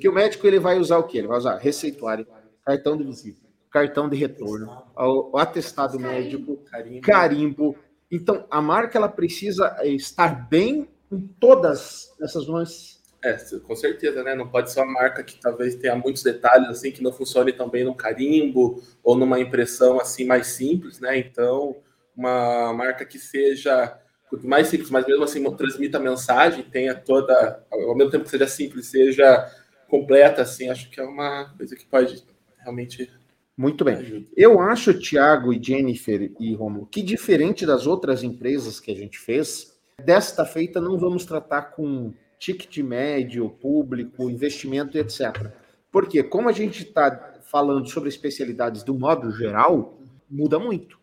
Que 0.00 0.08
o 0.08 0.12
médico 0.12 0.48
ele 0.48 0.58
vai 0.58 0.80
usar 0.80 0.98
o 0.98 1.04
quê? 1.04 1.18
Ele 1.18 1.28
vai 1.28 1.38
usar 1.38 1.58
receituário, 1.58 2.26
cartão 2.64 2.96
de 2.96 3.04
visita, 3.04 3.40
cartão 3.70 4.08
de 4.08 4.16
retorno, 4.16 4.82
o 4.96 5.38
atestado 5.38 5.96
médico, 5.96 6.58
carimbo. 7.00 7.76
Então, 8.10 8.44
a 8.50 8.60
marca 8.60 8.98
ela 8.98 9.08
precisa 9.08 9.76
estar 9.84 10.48
bem 10.48 10.88
em 11.10 11.20
todas 11.38 12.12
essas 12.20 12.48
nuances. 12.48 13.01
É, 13.24 13.36
com 13.60 13.76
certeza, 13.76 14.22
né? 14.24 14.34
Não 14.34 14.48
pode 14.48 14.72
ser 14.72 14.80
uma 14.80 14.92
marca 14.92 15.22
que 15.22 15.38
talvez 15.38 15.76
tenha 15.76 15.94
muitos 15.94 16.24
detalhes 16.24 16.68
assim 16.68 16.90
que 16.90 17.02
não 17.02 17.12
funcione 17.12 17.52
também 17.52 17.84
no 17.84 17.94
carimbo 17.94 18.82
ou 19.02 19.16
numa 19.16 19.38
impressão 19.38 20.00
assim 20.00 20.24
mais 20.24 20.48
simples, 20.48 20.98
né? 20.98 21.16
Então, 21.18 21.76
uma 22.16 22.72
marca 22.72 23.04
que 23.04 23.18
seja 23.18 23.96
mais 24.42 24.68
simples, 24.68 24.90
mas 24.90 25.06
mesmo 25.06 25.24
assim 25.24 25.56
transmita 25.56 25.98
a 25.98 26.00
mensagem, 26.00 26.64
tenha 26.64 26.94
toda, 26.94 27.64
ao 27.70 27.94
mesmo 27.94 28.10
tempo 28.10 28.24
que 28.24 28.30
seja 28.30 28.46
simples, 28.46 28.86
seja 28.86 29.50
completa, 29.88 30.42
assim, 30.42 30.70
acho 30.70 30.90
que 30.90 30.98
é 30.98 31.04
uma 31.04 31.52
coisa 31.56 31.76
que 31.76 31.84
pode 31.84 32.24
realmente 32.58 33.10
muito 33.56 33.84
bem. 33.84 34.26
Eu 34.34 34.58
acho, 34.58 34.98
Tiago 34.98 35.52
e 35.52 35.62
Jennifer 35.62 36.32
e 36.40 36.54
Romulo, 36.54 36.86
que 36.86 37.02
diferente 37.02 37.66
das 37.66 37.86
outras 37.86 38.22
empresas 38.22 38.80
que 38.80 38.90
a 38.90 38.96
gente 38.96 39.18
fez, 39.18 39.78
desta 40.02 40.46
feita 40.46 40.80
não 40.80 40.98
vamos 40.98 41.26
tratar 41.26 41.72
com 41.72 42.14
ticket 42.42 42.78
médio, 42.78 43.48
público, 43.48 44.28
investimento, 44.28 44.98
etc. 44.98 45.52
Porque 45.92 46.24
como 46.24 46.48
a 46.48 46.52
gente 46.52 46.82
está 46.82 47.38
falando 47.42 47.88
sobre 47.88 48.08
especialidades 48.08 48.82
do 48.82 48.98
modo 48.98 49.30
geral, 49.30 49.96
muda 50.28 50.58
muito. 50.58 50.98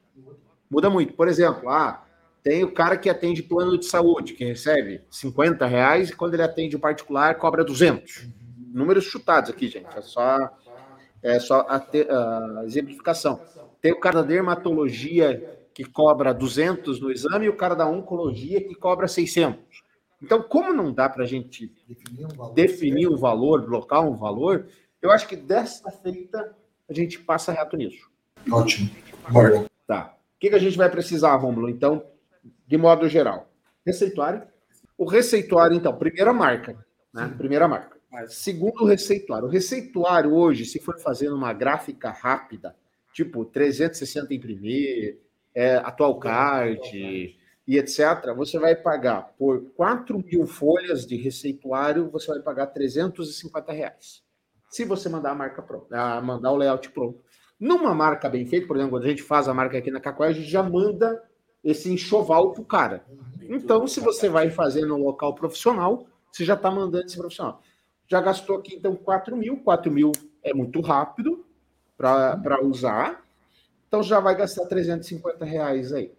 Muda 0.69 0.89
muito. 0.89 1.13
Por 1.13 1.29
exemplo, 1.29 1.69
ah, 1.69 2.05
tem 2.43 2.65
o 2.65 2.73
cara 2.73 2.97
que 2.97 3.09
atende 3.09 3.41
plano 3.41 3.77
de 3.77 3.85
saúde, 3.85 4.33
que 4.33 4.43
recebe 4.43 5.01
50 5.09 5.65
reais, 5.65 6.09
e 6.09 6.15
quando 6.15 6.33
ele 6.33 6.43
atende 6.43 6.75
o 6.75 6.79
particular, 6.79 7.35
cobra 7.35 7.63
200. 7.63 8.27
Números 8.73 9.05
chutados 9.05 9.49
aqui, 9.49 9.69
gente. 9.69 9.87
É 9.97 10.01
só 10.01 10.37
é 11.23 11.39
só 11.39 11.65
a, 11.69 11.79
te, 11.79 12.05
a 12.09 12.63
exemplificação. 12.65 13.39
Tem 13.81 13.93
o 13.93 13.99
cara 13.99 14.21
da 14.21 14.27
dermatologia 14.27 15.57
que 15.73 15.85
cobra 15.85 16.33
200 16.33 16.99
no 16.99 17.09
exame 17.09 17.45
e 17.45 17.49
o 17.49 17.55
cara 17.55 17.75
da 17.75 17.87
oncologia 17.87 18.61
que 18.61 18.75
cobra 18.75 19.07
600. 19.07 19.88
Então, 20.21 20.41
como 20.41 20.73
não 20.73 20.93
dá 20.93 21.07
para 21.07 21.23
a 21.23 21.27
gente 21.27 21.73
definir 21.87 22.25
um, 22.25 22.29
valor, 22.29 22.53
definir 22.53 23.07
um 23.07 23.15
valor, 23.15 23.65
blocar 23.65 24.05
um 24.05 24.15
valor, 24.15 24.67
eu 25.01 25.11
acho 25.11 25.27
que 25.27 25.35
desta 25.35 25.91
feita 25.91 26.55
a 26.89 26.93
gente 26.93 27.19
passa 27.19 27.51
reto 27.51 27.77
nisso. 27.77 28.09
Ótimo. 28.51 28.89
Tá. 29.87 30.15
O 30.35 30.39
que, 30.39 30.49
que 30.49 30.55
a 30.55 30.59
gente 30.59 30.77
vai 30.77 30.89
precisar, 30.89 31.35
Rômulo? 31.35 31.69
Então, 31.69 32.05
de 32.67 32.77
modo 32.77 33.07
geral. 33.07 33.49
Receituário. 33.85 34.43
O 34.97 35.05
receituário, 35.05 35.75
então, 35.75 35.95
primeira 35.95 36.33
marca. 36.33 36.85
Né? 37.13 37.33
Primeira 37.37 37.67
marca. 37.67 37.97
Segundo 38.27 38.81
o 38.81 38.85
receituário, 38.85 39.47
o 39.47 39.51
receituário 39.51 40.33
hoje, 40.33 40.65
se 40.65 40.79
for 40.79 40.99
fazendo 40.99 41.35
uma 41.35 41.53
gráfica 41.53 42.09
rápida, 42.09 42.75
tipo 43.13 43.45
360 43.45 44.33
imprimir, 44.33 45.19
é, 45.53 45.75
atual 45.75 46.17
card 46.19 47.37
e 47.69 47.77
etc., 47.77 48.33
você 48.35 48.57
vai 48.57 48.75
pagar 48.75 49.35
por 49.37 49.61
4 49.75 50.17
mil 50.17 50.47
folhas 50.47 51.05
de 51.05 51.15
receituário, 51.15 52.09
você 52.09 52.31
vai 52.31 52.39
pagar 52.39 52.65
350 52.65 53.71
reais. 53.71 54.23
Se 54.71 54.83
você 54.83 55.07
mandar 55.07 55.29
a 55.29 55.35
marca 55.35 55.61
pronta, 55.61 56.19
mandar 56.19 56.51
o 56.51 56.57
layout 56.57 56.89
pronto. 56.89 57.23
Numa 57.59 57.93
marca 57.93 58.27
bem 58.27 58.43
feita, 58.43 58.65
por 58.65 58.75
exemplo, 58.75 58.93
quando 58.93 59.03
a 59.03 59.09
gente 59.09 59.21
faz 59.21 59.47
a 59.47 59.53
marca 59.53 59.77
aqui 59.77 59.91
na 59.91 59.99
Cacoé, 59.99 60.29
a 60.29 60.31
gente 60.31 60.49
já 60.49 60.63
manda 60.63 61.23
esse 61.63 61.93
enxoval 61.93 62.53
para 62.53 62.61
o 62.63 62.65
cara. 62.65 63.05
Então, 63.43 63.85
se 63.85 63.99
você 63.99 64.27
vai 64.27 64.49
fazer 64.49 64.87
no 64.87 64.97
local 64.97 65.35
profissional, 65.35 66.07
você 66.31 66.43
já 66.43 66.55
está 66.55 66.71
mandando 66.71 67.05
esse 67.05 67.17
profissional. 67.17 67.61
Já 68.07 68.19
gastou 68.19 68.57
aqui, 68.57 68.77
então, 68.77 68.95
4 68.95 69.37
mil. 69.37 69.57
4 69.57 69.91
mil 69.91 70.11
é 70.41 70.55
muito 70.55 70.81
rápido 70.81 71.45
para 71.95 72.63
usar. 72.63 73.23
Então, 73.87 74.01
já 74.01 74.19
vai 74.19 74.35
gastar 74.35 74.65
350 74.65 75.45
reais 75.45 75.93
aí. 75.93 76.17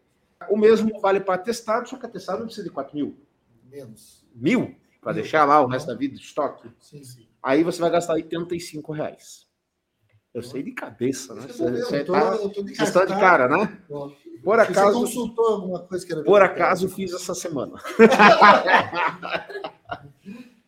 O 0.49 0.57
mesmo 0.57 1.01
vale 1.01 1.21
para 1.21 1.35
atestado, 1.35 1.89
só 1.89 1.97
que 1.97 2.07
atestado 2.07 2.39
não 2.39 2.47
precisa 2.47 2.67
de 2.67 2.73
4 2.73 2.95
mil. 2.95 3.19
Menos. 3.65 4.27
Mil? 4.35 4.75
Para 5.01 5.13
deixar 5.13 5.45
lá 5.45 5.61
o 5.61 5.67
resto 5.67 5.87
da 5.87 5.95
vida 5.95 6.17
de 6.17 6.23
estoque? 6.23 6.71
Sim, 6.79 7.05
sim. 7.05 7.29
Aí 7.43 7.65
você 7.65 7.81
vai 7.81 7.91
gastar 7.91 8.15
85 8.15 8.93
reais. 8.93 9.49
Eu 10.33 10.43
sei 10.43 10.63
de 10.63 10.71
cabeça, 10.73 11.35
né? 11.35 11.43
Você, 11.43 11.71
você 11.71 12.05
tá, 12.05 12.37
de, 12.37 12.73
está 12.73 13.05
de 13.05 13.19
cara, 13.19 13.49
né? 13.49 13.83
Por 14.45 14.61
acaso. 14.61 14.93
Você 14.93 15.01
consultou 15.01 15.47
alguma 15.47 15.81
coisa 15.81 16.07
que 16.07 16.13
era 16.13 16.23
Por 16.23 16.41
acaso 16.41 16.89
fiz 16.89 17.13
essa 17.13 17.35
semana. 17.35 17.75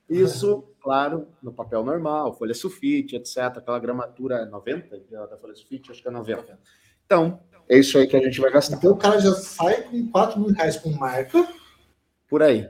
Isso 0.08 0.64
claro, 0.80 1.28
no 1.40 1.52
papel 1.52 1.84
normal, 1.84 2.34
folha 2.34 2.54
sulfite, 2.54 3.14
etc. 3.14 3.38
Aquela 3.38 3.78
gramatura 3.78 4.44
90 4.46 4.98
da 5.28 5.38
folha 5.38 5.54
sulfite, 5.54 5.92
acho 5.92 6.02
que 6.02 6.08
é 6.08 6.10
90. 6.10 6.58
Então, 7.06 7.40
é 7.68 7.78
isso 7.78 7.98
aí 7.98 8.06
que 8.06 8.16
a 8.16 8.20
gente 8.20 8.40
vai 8.40 8.50
gastar. 8.50 8.76
Então 8.76 8.92
o 8.92 8.96
cara 8.96 9.20
já 9.20 9.32
sai 9.34 9.82
com 9.82 10.06
4 10.08 10.40
mil 10.40 10.52
reais 10.52 10.76
com 10.76 10.90
marca. 10.90 11.46
Por 12.28 12.42
aí. 12.42 12.68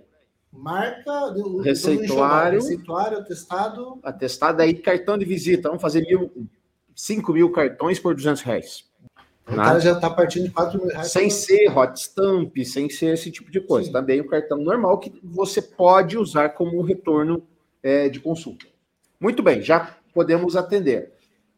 Marca, 0.52 1.34
receituário, 1.64 2.60
receituário, 2.60 3.18
atestado. 3.18 3.98
Atestado 4.02 4.62
aí, 4.62 4.74
cartão 4.74 5.16
de 5.16 5.24
visita. 5.24 5.68
Vamos 5.68 5.80
fazer 5.80 6.02
mil, 6.02 6.30
5 6.94 7.32
mil 7.32 7.50
cartões 7.50 7.98
por 7.98 8.14
200 8.14 8.42
reais. 8.42 8.84
O 9.46 9.56
cara 9.56 9.80
já 9.80 9.92
está 9.92 10.08
partindo 10.08 10.44
de 10.44 10.50
4 10.50 10.78
mil 10.78 10.88
reais. 10.88 11.10
Sem 11.10 11.30
ser 11.30 11.68
hot 11.76 11.98
stamp, 11.98 12.56
sem 12.64 12.88
ser 12.90 13.14
esse 13.14 13.30
tipo 13.30 13.50
de 13.50 13.60
coisa. 13.60 13.86
Sim. 13.86 13.92
Também 13.92 14.20
o 14.20 14.28
cartão 14.28 14.58
normal 14.58 14.98
que 14.98 15.12
você 15.22 15.60
pode 15.60 16.18
usar 16.18 16.50
como 16.50 16.82
retorno 16.82 17.42
é, 17.82 18.08
de 18.08 18.20
consulta. 18.20 18.66
Muito 19.18 19.42
bem, 19.42 19.62
já 19.62 19.96
podemos 20.12 20.54
atender. 20.54 21.12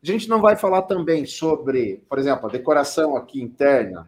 A 0.04 0.06
gente 0.06 0.28
não 0.28 0.38
vai 0.38 0.54
falar 0.54 0.82
também 0.82 1.24
sobre, 1.24 2.02
por 2.10 2.18
exemplo, 2.18 2.46
a 2.46 2.52
decoração 2.52 3.16
aqui 3.16 3.40
interna, 3.40 4.06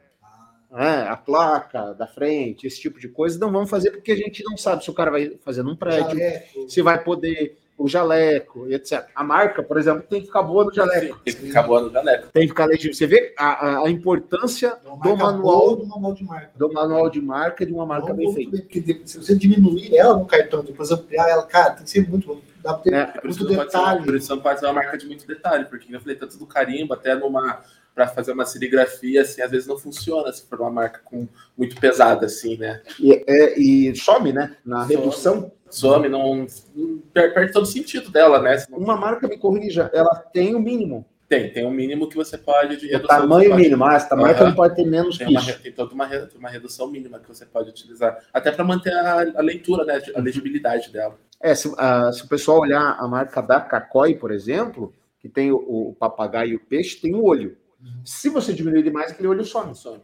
né, 0.71 1.07
a 1.09 1.17
placa 1.17 1.95
da 1.95 2.07
frente, 2.07 2.67
esse 2.67 2.79
tipo 2.79 3.01
de 3.01 3.09
coisa. 3.09 3.39
Não 3.39 3.51
vamos 3.51 3.71
fazer 3.71 3.93
porque 3.93 4.13
a 4.13 4.17
gente 4.17 4.45
não 4.45 4.59
sabe 4.59 4.85
se 4.85 4.91
o 4.91 4.93
cara 4.93 5.11
vai 5.11 5.39
fazer 5.43 5.63
num 5.63 5.75
prédio, 5.75 6.19
Jaleco. 6.19 6.69
se 6.69 6.83
vai 6.83 7.03
poder 7.03 7.57
o 7.79 7.89
jaleco, 7.89 8.71
etc. 8.71 9.07
A 9.15 9.25
marca, 9.25 9.63
por 9.63 9.79
exemplo, 9.79 10.03
tem 10.03 10.21
que 10.21 10.27
ficar 10.27 10.43
boa 10.43 10.65
no 10.65 10.73
jaleco. 10.73 11.19
Tem 11.25 11.35
que 11.35 11.41
ficar 11.41 11.63
boa 11.63 11.83
no 11.83 11.91
jaleco. 11.91 12.29
Tem 12.33 12.43
que 12.43 12.49
ficar 12.49 12.67
legível. 12.67 12.95
Você 12.95 13.07
vê 13.07 13.35
a, 13.39 13.83
a 13.83 13.91
importância 13.91 14.77
do 15.03 15.17
manual, 15.17 15.77
do 15.77 15.87
manual 15.87 16.15
de 16.15 16.25
marca. 16.25 16.51
Do 16.57 16.73
manual 16.73 17.11
de 17.11 17.21
marca 17.21 17.67
de 17.67 17.73
uma 17.73 17.87
marca 17.87 18.13
bem 18.13 18.33
feita. 18.33 18.57
Porque 18.59 19.03
se 19.05 19.19
você 19.19 19.35
diminuir 19.35 19.95
ela 19.97 20.17
no 20.17 20.27
cartão, 20.27 20.63
depois 20.63 20.91
ampliar 20.91 21.29
ela, 21.29 21.43
cara, 21.43 21.75
tem 21.75 21.85
que 21.85 21.91
ser 21.91 22.09
muito 22.09 22.41
Dá 22.67 22.75
pra 22.75 22.83
ter 22.83 22.95
é, 22.95 23.21
muito 23.23 23.47
detalhe. 23.47 24.21
Não 24.29 24.41
pode 24.41 24.61
ser 24.61 24.67
uma 24.67 24.73
marca 24.73 24.99
de 24.99 25.07
muito 25.07 25.27
detalhe, 25.27 25.65
porque 25.67 25.95
eu 25.95 26.01
falei, 26.01 26.17
tanto 26.17 26.37
do 26.37 26.47
carimbo, 26.47 26.95
até 26.95 27.15
numa 27.15 27.63
para 27.95 28.09
fazer 28.09 28.33
uma 28.33 28.45
serigrafia, 28.45 29.23
assim, 29.23 29.41
às 29.41 29.51
vezes 29.51 29.67
não 29.67 29.79
funciona 29.79 30.31
se 30.31 30.47
for 30.47 30.61
uma 30.61 30.71
marca 30.71 31.01
com 31.03 31.27
muito 31.57 31.81
pesada, 31.81 32.27
assim, 32.27 32.59
né? 32.59 32.83
E, 33.01 33.25
é, 33.27 33.59
e 33.59 33.97
some, 33.97 34.35
né? 34.35 34.55
Na 34.63 34.83
some, 34.83 34.95
redução. 34.95 35.53
Some, 35.71 36.09
não, 36.09 36.47
não 36.75 36.99
perde 37.15 37.53
todo 37.53 37.63
o 37.63 37.67
sentido 37.67 38.11
dela, 38.11 38.39
né? 38.39 38.63
Uma 38.71 38.99
marca, 38.99 39.27
me 39.27 39.39
corrija, 39.39 39.91
ela 39.95 40.15
tem 40.15 40.55
o 40.55 40.61
mínimo. 40.61 41.07
Tem, 41.29 41.51
tem 41.51 41.67
um 41.67 41.71
mínimo 41.71 42.09
que 42.09 42.15
você 42.15 42.39
pode 42.39 42.77
de 42.77 42.87
redução. 42.87 43.17
O 43.17 43.21
tamanho 43.21 43.57
mínimo, 43.57 43.85
ah, 43.85 43.95
essa 43.95 44.15
marca 44.15 44.43
uhum. 44.43 44.49
não 44.51 44.55
pode 44.55 44.77
ter 44.77 44.85
menos 44.85 45.19
tem 45.19 45.27
que 45.27 45.33
uma, 45.33 45.41
isso. 45.41 45.61
Tem 45.61 45.73
toda 45.73 45.93
uma, 45.93 46.09
uma 46.37 46.49
redução 46.49 46.87
mínima 46.89 47.19
que 47.19 47.27
você 47.27 47.45
pode 47.45 47.71
utilizar, 47.71 48.19
até 48.33 48.53
para 48.53 48.65
manter 48.65 48.93
a, 48.93 49.21
a, 49.37 49.43
leitura, 49.43 49.85
né, 49.85 50.01
a 50.15 50.21
legibilidade 50.21 50.93
dela. 50.93 51.19
É, 51.47 51.55
se, 51.55 51.69
uh, 51.69 52.13
se 52.13 52.25
o 52.25 52.29
pessoal 52.29 52.59
olhar 52.59 52.97
a 52.99 53.07
marca 53.07 53.41
da 53.41 53.61
Cacói, 53.61 54.17
por 54.17 54.33
exemplo, 54.33 54.93
que 55.21 55.29
tem 55.29 55.53
o, 55.53 55.59
o 55.91 55.95
papagaio 55.95 56.55
e 56.55 56.57
o 56.57 56.61
peixe, 56.61 57.01
tem 57.01 57.15
o 57.15 57.23
olho. 57.23 57.57
Se 58.05 58.29
você 58.29 58.53
diminuir 58.53 58.83
demais, 58.83 59.13
aquele 59.13 59.29
olho 59.29 59.45
some. 59.45 59.73
some. 59.73 60.03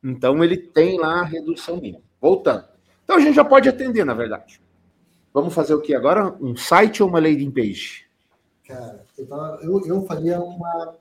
Então 0.00 0.44
ele 0.44 0.56
tem 0.56 0.96
lá 0.96 1.22
a 1.22 1.24
redução 1.24 1.80
mínima. 1.80 2.04
Voltando. 2.20 2.64
Então 3.02 3.16
a 3.16 3.20
gente 3.20 3.34
já 3.34 3.44
pode 3.44 3.68
atender, 3.68 4.04
na 4.04 4.14
verdade. 4.14 4.60
Vamos 5.34 5.52
fazer 5.52 5.74
o 5.74 5.80
que 5.80 5.92
agora? 5.92 6.32
Um 6.40 6.54
site 6.54 7.02
ou 7.02 7.08
uma 7.08 7.18
landing 7.18 7.50
page? 7.50 8.06
Cara, 8.64 9.04
eu, 9.62 9.84
eu 9.86 10.06
faria 10.06 10.38
uma. 10.38 10.94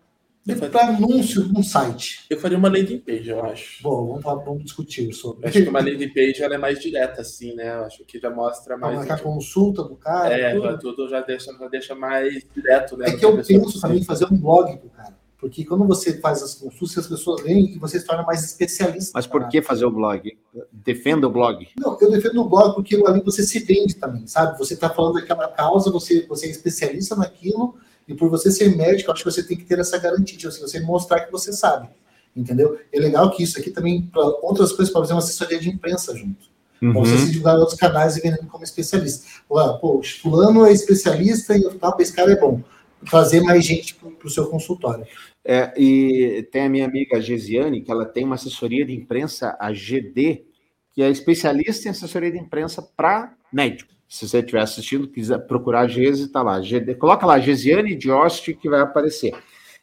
Para 0.55 0.87
anúncio 0.87 1.45
num 1.45 1.63
site. 1.63 2.25
Eu 2.29 2.39
faria 2.39 2.57
uma 2.57 2.69
landing 2.69 2.99
page, 2.99 3.29
eu 3.29 3.43
acho. 3.43 3.83
Bom, 3.83 4.19
vamos, 4.19 4.45
vamos 4.45 4.63
discutir 4.63 5.11
sobre. 5.13 5.45
Eu 5.45 5.49
acho 5.49 5.63
que 5.63 5.69
uma 5.69 5.79
landing 5.79 6.09
page 6.09 6.41
ela 6.41 6.55
é 6.55 6.57
mais 6.57 6.79
direta, 6.79 7.21
assim, 7.21 7.53
né? 7.53 7.75
Eu 7.75 7.85
acho 7.85 8.03
que 8.05 8.19
já 8.19 8.29
mostra 8.29 8.77
mais. 8.77 8.97
Marcar 8.97 9.15
a 9.15 9.19
consulta 9.19 9.83
do 9.83 9.95
cara. 9.95 10.33
É, 10.33 10.53
tudo, 10.53 10.79
tudo 10.79 11.09
já, 11.09 11.21
deixa, 11.21 11.51
já 11.53 11.67
deixa 11.67 11.95
mais 11.95 12.45
direto, 12.55 12.95
né? 12.95 13.09
É 13.09 13.15
que 13.15 13.25
eu 13.25 13.41
penso 13.43 13.81
também 13.81 13.99
em 13.99 14.03
fazer 14.03 14.25
um 14.25 14.37
blog 14.37 14.77
pro 14.77 14.89
cara. 14.89 15.17
Porque 15.39 15.63
quando 15.63 15.85
você 15.85 16.19
faz 16.19 16.41
as 16.41 16.55
consultas, 16.55 16.97
as 16.97 17.07
pessoas 17.07 17.43
leem 17.43 17.75
e 17.75 17.77
você 17.77 17.99
se 17.99 18.05
torna 18.05 18.23
mais 18.23 18.43
especialista. 18.43 19.11
Mas 19.13 19.27
por 19.27 19.47
que 19.47 19.61
fazer 19.61 19.85
o 19.85 19.91
blog? 19.91 20.35
Defenda 20.71 21.27
o 21.27 21.29
blog. 21.29 21.67
Não, 21.79 21.95
eu 22.01 22.11
defendo 22.11 22.41
o 22.41 22.49
blog 22.49 22.73
porque 22.73 22.95
ali 23.05 23.21
você 23.21 23.43
se 23.43 23.59
vende 23.59 23.95
também, 23.95 24.25
sabe? 24.25 24.57
Você 24.57 24.73
está 24.73 24.89
falando 24.89 25.15
daquela 25.15 25.47
causa, 25.47 25.91
você, 25.91 26.25
você 26.25 26.47
é 26.47 26.49
especialista 26.49 27.15
naquilo, 27.15 27.75
e 28.07 28.13
por 28.15 28.29
você 28.29 28.51
ser 28.51 28.75
médico, 28.75 29.11
acho 29.11 29.23
que 29.23 29.31
você 29.31 29.43
tem 29.43 29.57
que 29.57 29.65
ter 29.65 29.79
essa 29.79 29.97
garantia, 29.97 30.37
tipo, 30.37 30.51
você 30.51 30.79
mostrar 30.79 31.21
que 31.21 31.31
você 31.31 31.51
sabe. 31.51 31.89
Entendeu? 32.35 32.79
É 32.93 32.99
legal 32.99 33.31
que 33.31 33.43
isso 33.43 33.59
aqui 33.59 33.71
também, 33.71 34.03
para 34.03 34.21
outras 34.21 34.71
coisas, 34.71 34.91
para 34.91 35.01
fazer 35.01 35.13
uma 35.13 35.19
assessoria 35.19 35.59
de 35.59 35.69
imprensa 35.69 36.15
junto. 36.15 36.45
Uhum. 36.81 36.93
Pra 36.93 37.01
você 37.01 37.17
se 37.17 37.31
divulgar 37.31 37.55
em 37.55 37.59
outros 37.59 37.77
canais 37.77 38.15
e 38.15 38.21
vendendo 38.21 38.47
como 38.47 38.63
especialista. 38.63 39.27
Pô, 39.47 40.01
fulano 40.21 40.65
é 40.65 40.71
especialista 40.71 41.57
e 41.57 41.63
tal, 41.75 41.97
esse 41.99 42.13
cara 42.13 42.31
é 42.31 42.39
bom 42.39 42.61
trazer 43.09 43.41
mais 43.41 43.65
gente 43.65 43.95
para 43.95 44.27
o 44.27 44.29
seu 44.29 44.47
consultório. 44.47 45.05
É, 45.43 45.73
e 45.77 46.47
tem 46.51 46.63
a 46.63 46.69
minha 46.69 46.85
amiga 46.85 47.21
Gesiane, 47.21 47.81
que 47.81 47.91
ela 47.91 48.05
tem 48.05 48.23
uma 48.23 48.35
assessoria 48.35 48.85
de 48.85 48.93
imprensa, 48.93 49.55
a 49.59 49.71
GD, 49.71 50.45
que 50.93 51.01
é 51.01 51.09
especialista 51.09 51.87
em 51.87 51.91
assessoria 51.91 52.31
de 52.31 52.37
imprensa 52.37 52.81
para 52.81 53.33
médico. 53.51 53.93
Se 54.07 54.27
você 54.27 54.39
estiver 54.39 54.61
assistindo, 54.61 55.07
quiser 55.07 55.39
procurar 55.39 55.81
a 55.81 55.87
Gese, 55.87 56.29
tá 56.29 56.41
lá. 56.41 56.61
Coloca 56.97 57.25
lá, 57.25 57.39
Gesiane 57.39 57.95
Diost, 57.95 58.53
que 58.53 58.69
vai 58.69 58.79
aparecer. 58.79 59.33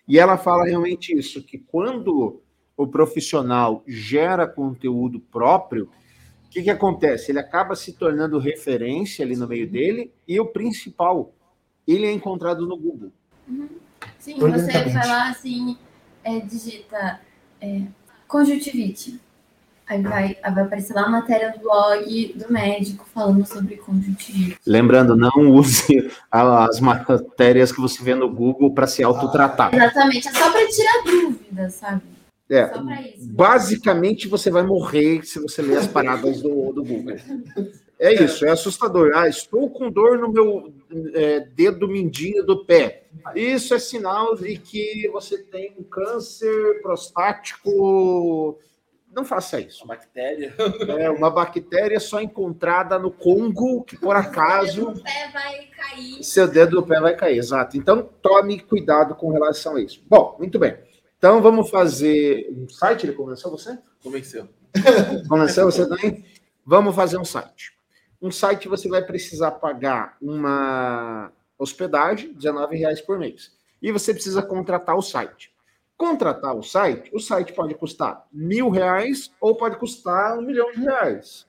E 0.09 0.19
ela 0.19 0.39
fala 0.39 0.65
realmente 0.65 1.17
isso, 1.17 1.43
que 1.43 1.59
quando 1.59 2.41
o 2.77 2.87
profissional 2.87 3.83
gera 3.87 4.47
conteúdo 4.47 5.21
próprio, 5.21 5.91
o 6.47 6.49
que, 6.49 6.63
que 6.63 6.71
acontece? 6.71 7.33
Ele 7.33 7.39
acaba 7.39 7.75
se 7.75 7.93
tornando 7.93 8.39
referência 8.39 9.25
ali 9.25 9.37
no 9.37 9.47
meio 9.47 9.69
dele, 9.69 10.13
e 10.27 10.39
o 10.41 10.47
principal, 10.47 11.35
ele 11.87 12.07
é 12.07 12.13
encontrado 12.13 12.67
no 12.67 12.77
Google. 12.77 13.13
Uhum. 13.49 13.69
Sim, 14.19 14.39
você 14.39 14.85
vai 14.85 15.07
lá 15.07 15.29
assim, 15.29 15.77
é, 16.23 16.41
digita 16.41 17.21
é, 17.61 17.83
conjuntivite. 18.27 19.21
Aí 19.87 20.01
vai, 20.03 20.37
aí 20.43 20.55
vai 20.55 20.65
aparecer 20.65 20.95
lá 20.95 21.03
a 21.03 21.11
matéria 21.11 21.53
do 21.53 21.61
blog 21.61 22.33
do 22.35 22.53
médico 22.53 23.07
falando 23.15 23.47
sobre 23.47 23.77
conjuntivite. 23.77 24.59
Lembrando, 24.67 25.15
não 25.15 25.51
use 25.51 26.11
as 26.31 26.81
matérias 26.81 27.71
que 27.71 27.81
você 27.81 28.03
vê 28.03 28.15
no 28.15 28.31
Google 28.31 28.73
para 28.73 28.87
se 28.87 29.03
autotratar. 29.03 29.75
Exatamente, 29.75 30.29
é 30.29 30.33
só 30.33 30.51
para 30.51 30.69
tirar 30.69 31.03
dúvidas, 31.05 31.75
sabe? 31.75 32.03
É, 32.51 32.71
basicamente 33.21 34.29
você 34.29 34.51
vai 34.51 34.63
morrer 34.63 35.25
se 35.25 35.39
você 35.39 35.63
ler 35.63 35.79
as 35.79 35.87
paradas 35.87 36.43
do, 36.43 36.73
do 36.73 36.85
Google. 36.85 37.17
É 37.99 38.13
isso, 38.13 38.45
é 38.45 38.51
assustador. 38.51 39.13
Ah, 39.15 39.29
estou 39.29 39.71
com 39.71 39.91
dor 39.91 40.19
no 40.19 40.31
meu 40.31 40.73
é, 41.15 41.41
dedo 41.41 41.89
mindinho 41.89 42.45
do 42.45 42.65
pé. 42.65 43.05
Isso 43.35 43.75
é 43.75 43.79
sinal 43.79 44.37
de 44.37 44.59
que 44.59 45.09
você 45.13 45.39
tem 45.39 45.75
um 45.79 45.83
câncer 45.85 46.83
prostático 46.83 48.59
não 49.15 49.25
faça 49.25 49.61
isso. 49.61 49.85
Uma 49.85 49.95
bactéria. 49.95 50.55
É 50.99 51.11
uma 51.11 51.31
bactéria 51.31 51.99
só 52.01 52.21
encontrada 52.21 52.99
no 52.99 53.11
Congo, 53.11 53.85
que 53.85 53.97
por 53.97 54.17
acaso. 54.17 54.95
Seu 54.95 54.97
dedo 54.97 54.97
do 54.97 55.03
pé 55.03 55.31
vai 55.33 55.67
cair. 55.67 56.25
Seu 56.25 56.49
dedo 56.49 56.77
do 56.77 56.87
pé 56.87 57.01
vai 57.01 57.17
cair, 57.17 57.39
exato. 57.39 57.77
Então 57.77 58.09
tome 58.21 58.61
cuidado 58.61 59.15
com 59.15 59.31
relação 59.31 59.77
a 59.77 59.83
isso. 59.83 60.03
Bom, 60.09 60.37
muito 60.39 60.59
bem. 60.59 60.77
Então 61.19 61.41
vamos 61.41 61.71
fazer 61.71 62.49
um 62.51 62.69
site. 62.69 63.07
Ele 63.07 63.13
convenceu 63.13 63.51
você? 63.51 63.79
Convenceu. 64.03 64.49
Convenceu 65.29 65.65
você 65.67 65.89
também? 65.89 66.25
Vamos 66.67 66.95
fazer 66.95 67.19
um 67.19 67.25
site. 67.25 67.73
Um 68.21 68.31
site 68.31 68.69
você 68.69 68.89
vai 68.89 69.03
precisar 69.03 69.53
pagar 69.53 70.17
uma 70.21 71.31
hospedagem, 71.59 72.31
R$19,00 72.31 73.05
por 73.05 73.19
mês. 73.19 73.53
E 73.81 73.93
você 73.93 74.13
precisa 74.13 74.43
contratar 74.43 74.97
o 74.97 75.03
site. 75.03 75.54
Contratar 75.97 76.57
o 76.57 76.63
site, 76.63 77.11
o 77.15 77.21
site 77.21 77.53
pode 77.53 77.75
custar 77.75 78.27
mil 78.33 78.69
reais 78.69 79.31
ou 79.41 79.57
pode 79.57 79.79
custar 79.79 80.37
um 80.39 80.43
milhão 80.43 80.73
de 80.73 80.81
reais. 80.81 81.47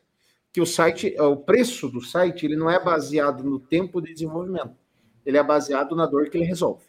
Que 0.53 0.61
o 0.61 0.65
site, 0.65 1.15
o 1.19 1.35
preço 1.35 1.89
do 1.89 1.99
site, 1.99 2.45
ele 2.45 2.55
não 2.55 2.69
é 2.69 2.81
baseado 2.81 3.43
no 3.43 3.59
tempo 3.59 4.01
de 4.01 4.13
desenvolvimento. 4.13 4.75
Ele 5.25 5.37
é 5.37 5.43
baseado 5.43 5.95
na 5.95 6.05
dor 6.05 6.29
que 6.29 6.37
ele 6.37 6.45
resolve. 6.45 6.85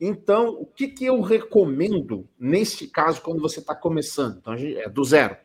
Então, 0.00 0.48
o 0.60 0.66
que, 0.66 0.88
que 0.88 1.04
eu 1.04 1.20
recomendo 1.20 2.28
neste 2.38 2.86
caso 2.88 3.22
quando 3.22 3.40
você 3.40 3.60
está 3.60 3.74
começando? 3.74 4.38
Então, 4.38 4.54
é 4.54 4.88
do 4.88 5.04
zero. 5.04 5.36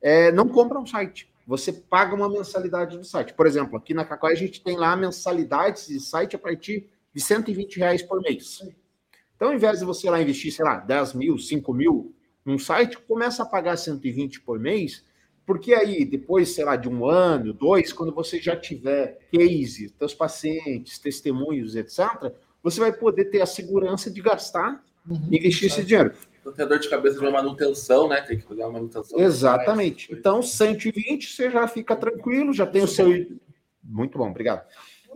É, 0.00 0.30
não 0.30 0.48
compra 0.48 0.78
um 0.78 0.86
site. 0.86 1.32
Você 1.46 1.72
paga 1.72 2.14
uma 2.14 2.28
mensalidade 2.28 2.98
do 2.98 3.04
site. 3.04 3.32
Por 3.32 3.46
exemplo, 3.46 3.76
aqui 3.76 3.94
na 3.94 4.04
Cacau 4.04 4.28
a 4.28 4.34
gente 4.34 4.62
tem 4.62 4.76
lá 4.76 4.94
mensalidades 4.96 5.88
de 5.88 5.98
site 5.98 6.36
a 6.36 6.38
partir 6.38 6.88
de 7.14 7.20
120 7.20 7.78
reais 7.78 8.02
por 8.02 8.20
mês. 8.20 8.62
Então, 9.36 9.48
ao 9.48 9.54
invés 9.54 9.78
de 9.78 9.84
você 9.84 10.08
lá 10.08 10.20
investir, 10.20 10.50
sei 10.50 10.64
lá, 10.64 10.78
10 10.78 11.12
mil, 11.12 11.38
5 11.38 11.72
mil 11.72 12.14
num 12.44 12.58
site, 12.58 12.98
começa 12.98 13.42
a 13.42 13.46
pagar 13.46 13.76
120 13.76 14.40
por 14.40 14.58
mês, 14.58 15.04
porque 15.44 15.74
aí, 15.74 16.04
depois, 16.04 16.54
sei 16.54 16.64
lá, 16.64 16.74
de 16.74 16.88
um 16.88 17.04
ano, 17.04 17.52
dois, 17.52 17.92
quando 17.92 18.12
você 18.14 18.40
já 18.40 18.56
tiver 18.56 19.18
case, 19.30 19.92
seus 19.98 20.14
pacientes, 20.14 20.98
testemunhos, 20.98 21.76
etc., 21.76 22.32
você 22.62 22.80
vai 22.80 22.92
poder 22.92 23.26
ter 23.26 23.42
a 23.42 23.46
segurança 23.46 24.10
de 24.10 24.20
gastar 24.22 24.82
uhum, 25.08 25.28
e 25.30 25.36
investir 25.38 25.68
esse 25.68 25.84
dinheiro. 25.84 26.12
Não 26.44 26.52
tem 26.52 26.66
dor 26.66 26.78
de 26.78 26.88
cabeça 26.88 27.18
de 27.18 27.20
uma 27.20 27.30
manutenção, 27.30 28.08
né? 28.08 28.20
Tem 28.22 28.38
que 28.38 28.44
fazer 28.44 28.62
uma 28.62 28.72
manutenção. 28.72 29.18
Exatamente. 29.18 30.12
Então, 30.12 30.42
120, 30.42 31.32
você 31.32 31.50
já 31.50 31.68
fica 31.68 31.94
tranquilo, 31.94 32.52
já 32.52 32.66
tem 32.66 32.82
o 32.82 32.88
seu. 32.88 33.08
Muito 33.84 34.16
bom, 34.16 34.30
obrigado 34.30 34.64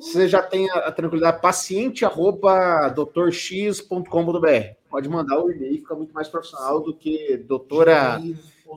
você 0.01 0.27
já 0.27 0.43
tem 0.43 0.71
a, 0.71 0.75
a 0.75 0.93
tranquilidade 0.93 1.41
paciente 1.41 2.05
arroba 2.05 2.89
doutorx.com.br. 2.89 4.75
Pode 4.89 5.09
mandar 5.09 5.39
o 5.39 5.51
e-mail, 5.51 5.77
fica 5.77 5.95
muito 5.95 6.13
mais 6.15 6.29
profissional 6.29 6.81
do 6.81 6.95
que 6.95 7.37
doutora, 7.37 8.21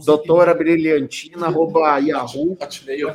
doutora 0.06 0.54
brilhantina 0.54 1.48
arroba 1.48 1.98
yahoo. 1.98 2.58
Hotmail. 2.60 3.10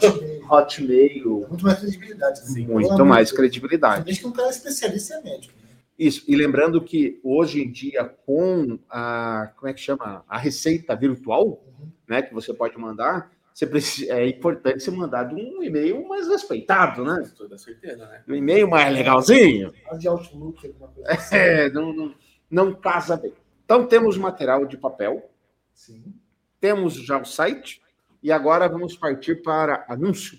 Hotmail. 0.50 1.46
Muito 1.48 1.64
mais 1.64 1.78
credibilidade. 1.78 2.40
Sim, 2.40 2.66
muito 2.66 3.04
mais 3.04 3.30
credibilidade. 3.30 4.04
Desde 4.04 4.22
que 4.22 4.26
um 4.26 4.32
cara 4.32 4.48
é 4.48 4.50
especialista 4.50 5.14
é 5.14 5.22
médico. 5.22 5.54
Né? 5.62 5.68
Isso, 5.98 6.24
e 6.26 6.34
lembrando 6.34 6.80
que 6.80 7.20
hoje 7.22 7.62
em 7.62 7.70
dia, 7.70 8.04
com 8.04 8.78
a, 8.88 9.52
como 9.56 9.68
é 9.68 9.74
que 9.74 9.80
chama? 9.80 10.24
A 10.28 10.38
receita 10.38 10.96
virtual, 10.96 11.46
uhum. 11.46 11.88
né, 12.08 12.22
que 12.22 12.32
você 12.32 12.54
pode 12.54 12.76
mandar, 12.78 13.30
você 13.58 13.66
precisa, 13.66 14.12
é 14.12 14.28
importante 14.28 14.84
ser 14.84 14.92
mandado 14.92 15.34
um 15.34 15.60
e-mail 15.64 16.06
mais 16.06 16.28
respeitado, 16.28 17.04
né? 17.04 17.24
Com 17.28 17.34
toda 17.34 17.58
certeza, 17.58 18.06
né? 18.06 18.22
Um 18.28 18.34
e-mail 18.36 18.70
mais 18.70 18.94
legalzinho. 18.94 19.72
De 19.98 20.06
Outlook, 20.06 20.64
alguma 20.64 20.86
coisa 20.86 21.10
assim. 21.10 21.34
É, 21.34 21.68
não, 21.68 21.92
não, 21.92 22.14
não 22.48 22.72
casa 22.72 23.16
bem. 23.16 23.32
Então, 23.64 23.84
temos 23.84 24.16
material 24.16 24.64
de 24.64 24.76
papel. 24.76 25.28
Sim. 25.74 26.04
Temos 26.60 26.94
já 26.94 27.20
o 27.20 27.24
site. 27.24 27.82
E 28.22 28.30
agora 28.30 28.68
vamos 28.68 28.96
partir 28.96 29.42
para 29.42 29.84
anúncio. 29.88 30.38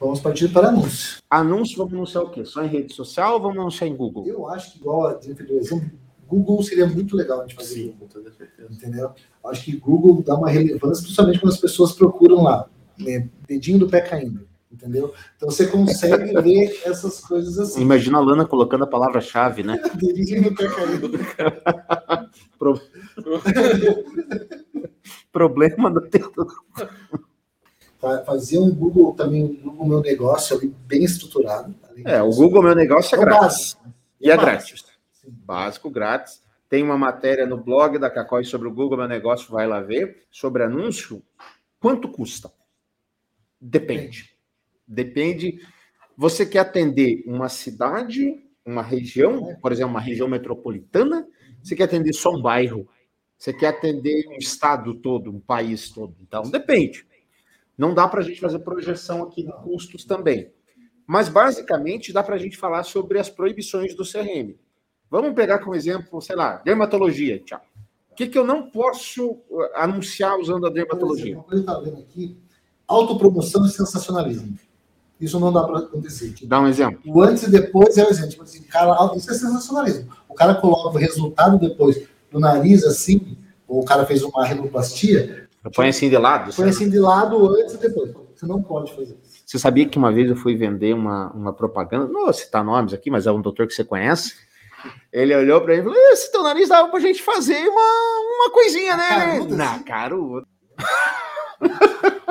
Vamos 0.00 0.20
partir 0.20 0.48
para 0.48 0.68
anúncio. 0.68 1.20
Anúncio, 1.28 1.76
vamos 1.76 1.92
anunciar 1.92 2.24
o 2.24 2.30
quê? 2.30 2.46
Só 2.46 2.64
em 2.64 2.68
rede 2.68 2.94
social 2.94 3.34
ou 3.34 3.42
vamos 3.42 3.58
anunciar 3.58 3.90
em 3.90 3.94
Google? 3.94 4.26
Eu 4.26 4.48
acho 4.48 4.72
que, 4.72 4.78
igual 4.78 5.06
a 5.08 5.20
Jennifer 5.20 5.46
deu 5.46 5.58
exemplo, 5.58 5.90
Google 6.28 6.62
seria 6.62 6.86
muito 6.86 7.16
legal 7.16 7.40
a 7.40 7.42
gente 7.42 7.54
fazer 7.54 7.74
Sim, 7.74 7.90
Google, 7.92 8.08
toda 8.12 8.32
certeza. 8.32 8.72
Entendeu? 8.72 9.12
Acho 9.44 9.64
que 9.64 9.76
Google 9.76 10.22
dá 10.22 10.34
uma 10.34 10.50
relevância, 10.50 11.02
principalmente 11.02 11.40
quando 11.40 11.52
as 11.52 11.60
pessoas 11.60 11.92
procuram 11.92 12.42
lá, 12.42 12.68
né, 12.98 13.28
dedinho 13.46 13.78
do 13.78 13.88
pé 13.88 14.00
caindo. 14.00 14.46
Entendeu? 14.70 15.14
Então 15.36 15.48
você 15.50 15.66
consegue 15.68 16.32
ver 16.42 16.82
essas 16.84 17.20
coisas 17.20 17.58
assim. 17.58 17.80
Imagina 17.80 18.18
a 18.18 18.20
Lana 18.20 18.44
colocando 18.44 18.84
a 18.84 18.88
palavra-chave, 18.88 19.62
né? 19.62 19.80
dedinho 19.94 20.50
do 20.50 20.54
pé 20.54 20.68
caindo. 20.68 21.10
Pro... 22.58 22.80
Problema 25.30 25.88
no 25.90 26.00
tempo. 26.00 26.46
Fazer 28.26 28.58
um 28.58 28.74
Google 28.74 29.14
também, 29.14 29.44
um 29.44 29.54
Google 29.54 29.86
Meu 29.86 30.00
Negócio 30.00 30.56
ali 30.56 30.74
bem 30.86 31.04
estruturado. 31.04 31.74
É, 32.04 32.20
o 32.20 32.30
Google 32.30 32.62
Meu 32.62 32.74
Negócio 32.74 33.16
é, 33.16 33.18
é 33.18 33.24
grátis. 33.24 33.76
E 34.20 34.30
é, 34.30 34.34
é 34.34 34.36
grátis 34.36 34.93
básico, 35.26 35.90
grátis. 35.90 36.42
Tem 36.68 36.82
uma 36.82 36.98
matéria 36.98 37.46
no 37.46 37.56
blog 37.56 37.98
da 37.98 38.10
Cacói 38.10 38.44
sobre 38.44 38.68
o 38.68 38.74
Google 38.74 38.98
Meu 38.98 39.08
Negócio, 39.08 39.50
vai 39.50 39.66
lá 39.66 39.80
ver, 39.80 40.26
sobre 40.30 40.62
anúncio. 40.62 41.22
Quanto 41.78 42.08
custa? 42.08 42.52
Depende. 43.60 44.34
Depende. 44.86 45.60
Você 46.16 46.46
quer 46.46 46.60
atender 46.60 47.22
uma 47.26 47.48
cidade, 47.48 48.42
uma 48.64 48.82
região, 48.82 49.54
por 49.60 49.72
exemplo, 49.72 49.90
uma 49.90 50.00
região 50.00 50.28
metropolitana? 50.28 51.26
Você 51.62 51.74
quer 51.74 51.84
atender 51.84 52.12
só 52.12 52.30
um 52.30 52.42
bairro? 52.42 52.88
Você 53.36 53.52
quer 53.52 53.68
atender 53.68 54.26
um 54.28 54.36
estado 54.36 54.94
todo, 54.94 55.30
um 55.30 55.40
país 55.40 55.90
todo? 55.90 56.16
Então, 56.20 56.42
depende. 56.42 57.06
Não 57.76 57.92
dá 57.92 58.08
para 58.08 58.20
a 58.20 58.22
gente 58.22 58.40
fazer 58.40 58.60
projeção 58.60 59.22
aqui 59.22 59.44
de 59.44 59.52
custos 59.62 60.04
também. 60.04 60.52
Mas, 61.06 61.28
basicamente, 61.28 62.12
dá 62.12 62.22
para 62.22 62.36
a 62.36 62.38
gente 62.38 62.56
falar 62.56 62.84
sobre 62.84 63.18
as 63.18 63.28
proibições 63.28 63.94
do 63.94 64.04
CRM. 64.04 64.54
Vamos 65.14 65.32
pegar 65.32 65.60
como 65.60 65.76
exemplo, 65.76 66.20
sei 66.20 66.34
lá, 66.34 66.60
dermatologia, 66.64 67.38
tchau. 67.38 67.60
O 68.10 68.16
que, 68.16 68.26
que 68.26 68.36
eu 68.36 68.44
não 68.44 68.68
posso 68.68 69.30
uh, 69.48 69.70
anunciar 69.76 70.36
usando 70.36 70.66
a 70.66 70.70
dermatologia? 70.70 71.36
Por 71.36 71.54
exemplo, 71.54 71.82
vendo 71.84 71.98
aqui, 71.98 72.36
autopromoção 72.88 73.64
e 73.64 73.68
sensacionalismo. 73.68 74.58
Isso 75.20 75.38
não 75.38 75.52
dá 75.52 75.62
para 75.62 75.78
acontecer. 75.78 76.32
Tipo, 76.32 76.48
dá 76.48 76.60
um 76.60 76.66
exemplo. 76.66 77.00
O 77.06 77.22
antes 77.22 77.44
e 77.44 77.50
depois 77.52 77.96
é 77.96 78.04
o 78.04 78.10
exemplo. 78.10 78.30
Tipo 78.30 78.42
assim, 78.42 78.62
cara, 78.62 79.14
isso 79.14 79.30
é 79.30 79.34
sensacionalismo. 79.34 80.10
O 80.28 80.34
cara 80.34 80.56
coloca 80.56 80.96
o 80.96 81.00
resultado 81.00 81.60
depois 81.60 82.08
do 82.28 82.40
nariz 82.40 82.82
assim, 82.82 83.38
ou 83.68 83.82
o 83.82 83.84
cara 83.84 84.04
fez 84.04 84.20
uma 84.24 84.44
renoplastia. 84.44 85.48
Põe 85.76 85.90
assim 85.90 86.10
de 86.10 86.18
lado. 86.18 86.52
Põe 86.56 86.70
assim 86.70 86.90
de 86.90 86.98
lado 86.98 87.54
antes 87.54 87.74
e 87.74 87.78
depois. 87.78 88.12
Você 88.34 88.46
não 88.46 88.60
pode 88.60 88.92
fazer 88.92 89.16
isso. 89.22 89.44
Você 89.46 89.60
sabia 89.60 89.86
que 89.86 89.96
uma 89.96 90.10
vez 90.10 90.28
eu 90.28 90.34
fui 90.34 90.56
vender 90.56 90.92
uma, 90.92 91.30
uma 91.30 91.52
propaganda, 91.52 92.08
não 92.08 92.24
vou 92.24 92.32
citar 92.32 92.64
nomes 92.64 92.92
aqui, 92.92 93.12
mas 93.12 93.28
é 93.28 93.30
um 93.30 93.40
doutor 93.40 93.68
que 93.68 93.74
você 93.74 93.84
conhece, 93.84 94.34
ele 95.12 95.34
olhou 95.34 95.60
para 95.60 95.74
mim 95.74 95.80
e 95.80 95.82
falou: 95.84 95.98
Esse 96.12 96.30
teu 96.32 96.42
nariz 96.42 96.68
dava 96.68 96.88
pra 96.88 97.00
gente 97.00 97.22
fazer 97.22 97.68
uma, 97.68 97.82
uma 98.36 98.50
coisinha, 98.50 98.96
né? 98.96 99.40
Na 99.50 99.78
caruda. 99.80 100.46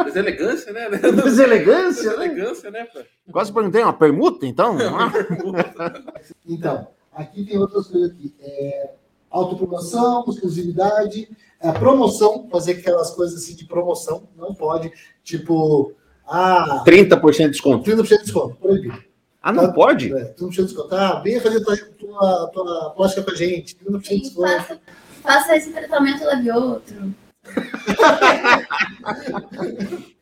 Deselegância, 0.05 0.71
né? 0.71 0.89
Deselegância? 0.89 2.09
Deselegância, 2.09 2.71
né? 2.71 2.87
né 2.93 3.05
Quase 3.31 3.53
perguntei, 3.53 3.81
uma 3.81 3.93
permuta, 3.93 4.45
então? 4.45 4.75
Uma 4.77 5.11
permuta. 5.11 6.03
então, 6.47 6.87
aqui 7.13 7.45
tem 7.45 7.57
outras 7.57 7.87
coisas 7.87 8.11
aqui. 8.11 8.33
É, 8.39 8.91
autopromoção, 9.29 10.23
exclusividade, 10.27 11.29
é, 11.59 11.71
promoção, 11.71 12.47
fazer 12.51 12.73
aquelas 12.73 13.11
coisas 13.11 13.41
assim 13.41 13.55
de 13.55 13.65
promoção, 13.65 14.27
não 14.35 14.53
pode, 14.53 14.91
tipo, 15.23 15.93
Ah, 16.27 16.83
30% 16.85 17.37
de 17.37 17.49
desconto. 17.49 17.89
30% 17.89 18.03
de 18.03 18.23
desconto, 18.23 18.55
proibido. 18.57 19.12
Ah, 19.43 19.51
não 19.51 19.67
tá, 19.67 19.73
pode? 19.73 20.11
É, 20.13 20.33
30% 20.33 20.49
de 20.49 20.63
desconto. 20.63 20.95
Ah, 20.95 21.19
vem 21.19 21.41
fazer 21.41 21.59
tua, 21.59 21.75
tua, 21.75 22.49
tua 22.53 22.91
plástica 22.91 23.23
com 23.23 23.31
a 23.31 23.35
gente, 23.35 23.75
30% 23.75 24.01
de 24.01 24.21
desconto. 24.21 24.47
Faça, 24.47 24.79
faça 25.21 25.57
esse 25.57 25.73
tratamento, 25.73 26.23
leve 26.23 26.49
outro. 26.49 27.13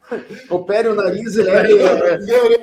Opere 0.49 0.89
o 0.89 0.95
nariz 0.95 1.36
e 1.36 1.43
leve. 1.43 1.73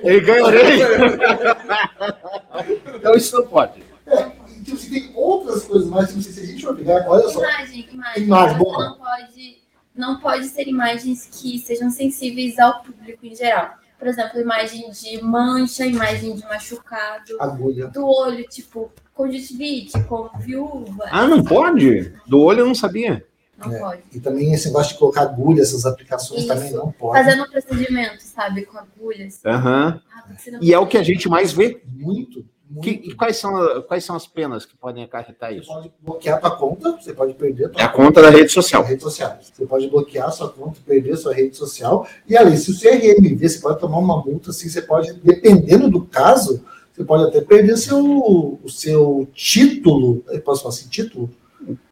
Ele 0.03 0.21
ganha 0.21 0.45
orelha. 0.45 0.89
então 2.97 3.15
isso 3.15 3.37
não 3.37 3.47
pode. 3.47 3.81
É, 4.05 4.33
então, 4.59 4.77
se 4.77 4.91
tem 4.91 5.13
outras 5.15 5.65
coisas 5.65 5.89
mais, 5.89 6.13
não 6.13 6.21
sei 6.21 6.33
se 6.33 6.41
a 6.41 6.47
gente 6.47 6.65
vai 6.65 6.75
pegar. 6.75 7.09
Olha 7.09 7.29
só. 7.29 7.39
Imagem, 7.39 7.89
imagem. 7.93 8.25
imagem. 8.25 8.59
Não 8.59 8.99
pode, 8.99 9.59
não 9.95 10.19
pode 10.21 10.49
ser 10.49 10.67
imagens 10.67 11.29
que 11.31 11.61
sejam 11.61 11.89
sensíveis 11.89 12.59
ao 12.59 12.83
público 12.83 13.25
em 13.25 13.37
geral. 13.37 13.79
Por 13.99 14.07
exemplo, 14.07 14.41
imagem 14.41 14.91
de 14.91 15.21
mancha, 15.23 15.85
imagem 15.85 16.35
de 16.37 16.43
machucado. 16.45 17.37
Agulha. 17.41 17.89
Do 17.89 18.07
olho, 18.07 18.45
tipo, 18.45 18.93
conjuntivite, 19.13 20.01
com 20.05 20.31
viúva. 20.39 21.07
Ah, 21.11 21.27
não 21.27 21.43
pode? 21.43 22.13
Do 22.27 22.41
olho 22.41 22.61
eu 22.61 22.67
não 22.67 22.75
sabia. 22.75 23.27
Não 23.59 23.75
é. 23.75 23.79
pode. 23.81 24.03
E 24.13 24.21
também 24.21 24.55
esse 24.55 24.69
negócio 24.69 24.93
de 24.93 25.01
colocar 25.01 25.23
agulha, 25.23 25.63
essas 25.63 25.85
aplicações 25.85 26.43
Isso. 26.43 26.49
também 26.49 26.73
não 26.73 26.93
pode. 26.93 27.25
Fazendo 27.25 27.51
procedimento, 27.51 28.23
sabe, 28.23 28.65
com 28.65 28.79
agulhas. 28.79 29.41
Aham. 29.45 30.01
Uhum. 30.47 30.59
e 30.61 30.73
é 30.73 30.79
o 30.79 30.87
que 30.87 30.97
a 30.97 31.03
gente 31.03 31.29
mais 31.29 31.53
vê. 31.53 31.83
Muito. 31.85 32.47
Que, 32.83 32.91
e 32.91 33.15
quais 33.15 33.37
são, 33.37 33.83
quais 33.83 34.05
são 34.05 34.15
as 34.15 34.27
penas 34.27 34.67
que 34.67 34.77
podem 34.77 35.03
acarretar 35.03 35.55
isso? 35.55 35.69
Você 35.69 35.75
pode 35.75 35.93
bloquear 36.03 36.41
a 36.43 36.51
conta, 36.51 36.93
você 36.93 37.13
pode 37.15 37.35
perder 37.35 37.67
a 37.75 37.81
É 37.81 37.85
a 37.85 37.89
conta 37.89 38.21
da 38.21 38.29
rede 38.29 38.53
social. 38.53 38.83
rede 38.85 39.03
social. 39.03 39.39
Você 39.41 39.65
pode 39.65 39.89
bloquear 39.89 40.29
a 40.29 40.31
sua 40.31 40.51
conta, 40.51 40.79
perder 40.87 41.13
a 41.13 41.17
sua 41.17 41.33
rede 41.33 41.57
social. 41.57 42.07
E 42.29 42.37
ali, 42.37 42.57
se 42.59 42.71
o 42.71 42.79
CRM 42.79 43.35
ver, 43.35 43.49
você 43.49 43.59
pode 43.59 43.81
tomar 43.81 43.99
uma 43.99 44.23
multa, 44.23 44.51
assim, 44.51 44.69
você 44.69 44.83
pode, 44.83 45.15
dependendo 45.15 45.89
do 45.89 46.05
caso, 46.05 46.63
você 46.93 47.05
pode 47.05 47.25
até 47.25 47.41
perder 47.41 47.77
seu, 47.79 48.59
o 48.63 48.69
seu 48.69 49.27
título. 49.33 50.23
Eu 50.29 50.41
posso 50.43 50.63
falar 50.63 50.75
assim, 50.75 50.89
título? 50.89 51.31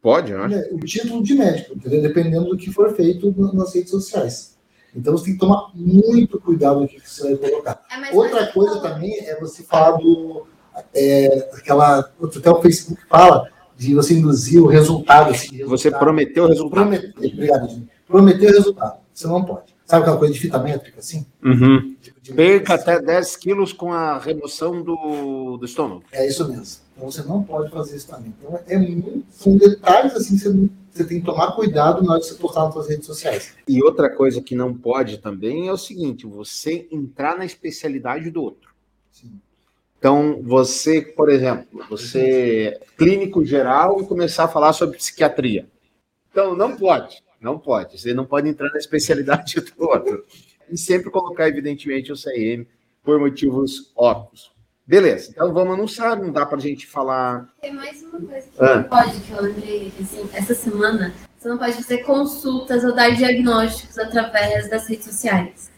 Pode, 0.03 0.33
né? 0.33 0.69
O 0.73 0.79
título 0.81 1.23
de 1.23 1.35
médico, 1.35 1.75
entendeu? 1.75 2.03
Dependendo 2.03 2.51
do 2.51 2.57
que 2.57 2.71
for 2.71 2.95
feito 2.95 3.35
nas 3.55 3.75
redes 3.75 3.91
sociais. 3.91 4.57
Então 4.95 5.17
você 5.17 5.27
tem 5.27 5.35
que 5.35 5.41
tomar 5.41 5.71
muito 5.75 6.41
cuidado 6.41 6.81
no 6.81 6.89
que 6.89 7.01
você 7.01 7.35
vai 7.37 7.51
colocar. 7.51 7.85
É 7.91 8.15
Outra 8.15 8.47
coisa 8.47 8.81
também 8.81 9.19
é 9.21 9.39
você 9.39 9.63
falar 9.63 9.99
do. 9.99 10.47
É, 10.95 11.51
aquela. 11.55 12.11
Até 12.23 12.51
o 12.51 12.63
Facebook 12.63 13.01
fala 13.09 13.49
de 13.77 13.95
você 13.95 14.15
induzir 14.15 14.63
o 14.63 14.67
resultado. 14.67 15.31
Assim, 15.31 15.57
resultado. 15.57 15.69
Você 15.71 15.91
prometeu 15.91 16.45
o 16.45 16.49
resultado. 16.49 16.71
Prometeu, 16.71 17.11
obrigado, 17.17 17.69
gente. 17.69 17.89
Prometeu 18.07 18.51
o 18.51 18.53
resultado. 18.53 18.99
Você 19.13 19.27
não 19.27 19.45
pode. 19.45 19.77
Sabe 19.87 20.03
aquela 20.03 20.19
coisa 20.19 20.35
de 20.35 20.41
fita 20.41 20.59
métrica, 20.59 20.99
assim? 20.99 21.25
Uhum. 21.45 21.95
Tipo 22.03 22.21
de 22.21 22.33
Perca 22.35 22.75
até 22.75 23.01
10 23.01 23.37
quilos 23.37 23.73
com 23.73 23.93
a 23.93 24.19
remoção 24.19 24.83
do, 24.83 25.57
do 25.57 25.65
estômago. 25.65 26.03
É 26.11 26.27
isso 26.27 26.47
mesmo. 26.49 26.83
Então 26.97 27.09
você 27.09 27.23
não 27.23 27.43
pode 27.45 27.71
fazer 27.71 27.97
isso 27.97 28.09
também. 28.09 28.35
Então 28.37 28.59
é 28.67 28.77
muito, 28.77 29.25
são 29.31 29.57
detalhes 29.57 30.13
assim 30.15 30.37
que 30.37 30.43
você, 30.43 30.71
você 30.91 31.05
tem 31.05 31.21
que 31.21 31.27
tomar 31.27 31.53
cuidado 31.53 32.03
na 32.03 32.13
hora 32.13 32.21
de 32.21 32.27
você 32.27 32.35
postar 32.35 32.65
nas 32.65 32.75
suas 32.75 32.89
redes 32.89 33.07
sociais. 33.07 33.55
E 33.69 33.81
outra 33.81 34.11
coisa 34.11 34.43
que 34.43 34.57
não 34.57 34.75
pode 34.75 35.19
também 35.19 35.69
é 35.69 35.73
o 35.73 35.79
seguinte: 35.79 36.27
você 36.27 36.89
entrar 36.91 37.39
na 37.39 37.45
especialidade 37.45 38.29
do 38.29 38.43
outro. 38.43 38.71
Sim. 39.13 39.41
Então, 39.99 40.41
você, 40.43 41.01
por 41.01 41.31
exemplo, 41.31 41.85
você 41.89 42.81
é 42.81 42.87
clínico 42.97 43.45
geral 43.45 44.01
e 44.01 44.07
começar 44.07 44.45
a 44.45 44.49
falar 44.49 44.73
sobre 44.73 44.99
psiquiatria. 44.99 45.67
Então, 46.31 46.55
não 46.55 46.77
pode, 46.77 47.23
não 47.41 47.59
pode. 47.59 47.99
Você 47.99 48.13
não 48.13 48.27
pode 48.27 48.49
entrar 48.49 48.71
na 48.71 48.79
especialidade 48.79 49.61
do 49.77 49.89
outro. 49.89 50.25
E 50.71 50.77
sempre 50.77 51.11
colocar, 51.11 51.49
evidentemente, 51.49 52.13
o 52.13 52.17
CRM 52.17 52.67
por 53.03 53.19
motivos 53.19 53.93
óbvios. 53.97 54.55
Beleza, 54.87 55.31
então 55.33 55.53
vamos 55.53 55.75
anunciar, 55.75 56.17
não 56.17 56.31
dá 56.31 56.47
pra 56.47 56.59
gente 56.59 56.87
falar. 56.87 57.49
Tem 57.61 57.73
mais 57.73 58.03
uma 58.03 58.21
coisa 58.21 58.49
que 58.49 58.63
ah. 58.63 58.77
não 58.77 58.83
pode, 58.85 59.21
que 59.21 59.33
eu 59.33 59.43
lembrei, 59.43 59.93
assim, 60.01 60.29
essa 60.33 60.55
semana, 60.55 61.13
você 61.37 61.49
não 61.49 61.59
pode 61.59 61.73
fazer 61.73 61.99
consultas 62.05 62.85
ou 62.85 62.95
dar 62.95 63.11
diagnósticos 63.11 63.99
através 63.99 64.71
das 64.71 64.89
redes 64.89 65.07
sociais. 65.07 65.73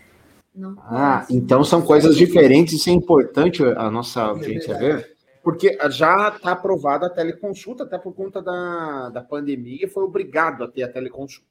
Não 0.58 0.76
ah, 0.80 1.24
então 1.30 1.62
são 1.62 1.80
coisas 1.80 2.16
diferentes, 2.16 2.74
isso 2.74 2.90
é 2.90 2.92
importante 2.92 3.62
a 3.62 3.88
nossa 3.88 4.22
audiência 4.22 4.76
ver, 4.76 5.16
porque 5.42 5.78
já 5.90 6.32
está 6.34 6.52
aprovada 6.52 7.06
a 7.06 7.10
teleconsulta, 7.10 7.84
até 7.84 7.96
por 7.96 8.12
conta 8.12 8.42
da, 8.42 9.08
da 9.10 9.22
pandemia, 9.22 9.88
foi 9.88 10.02
obrigado 10.02 10.64
a 10.64 10.68
ter 10.68 10.82
a 10.82 10.88
teleconsulta. 10.88 11.46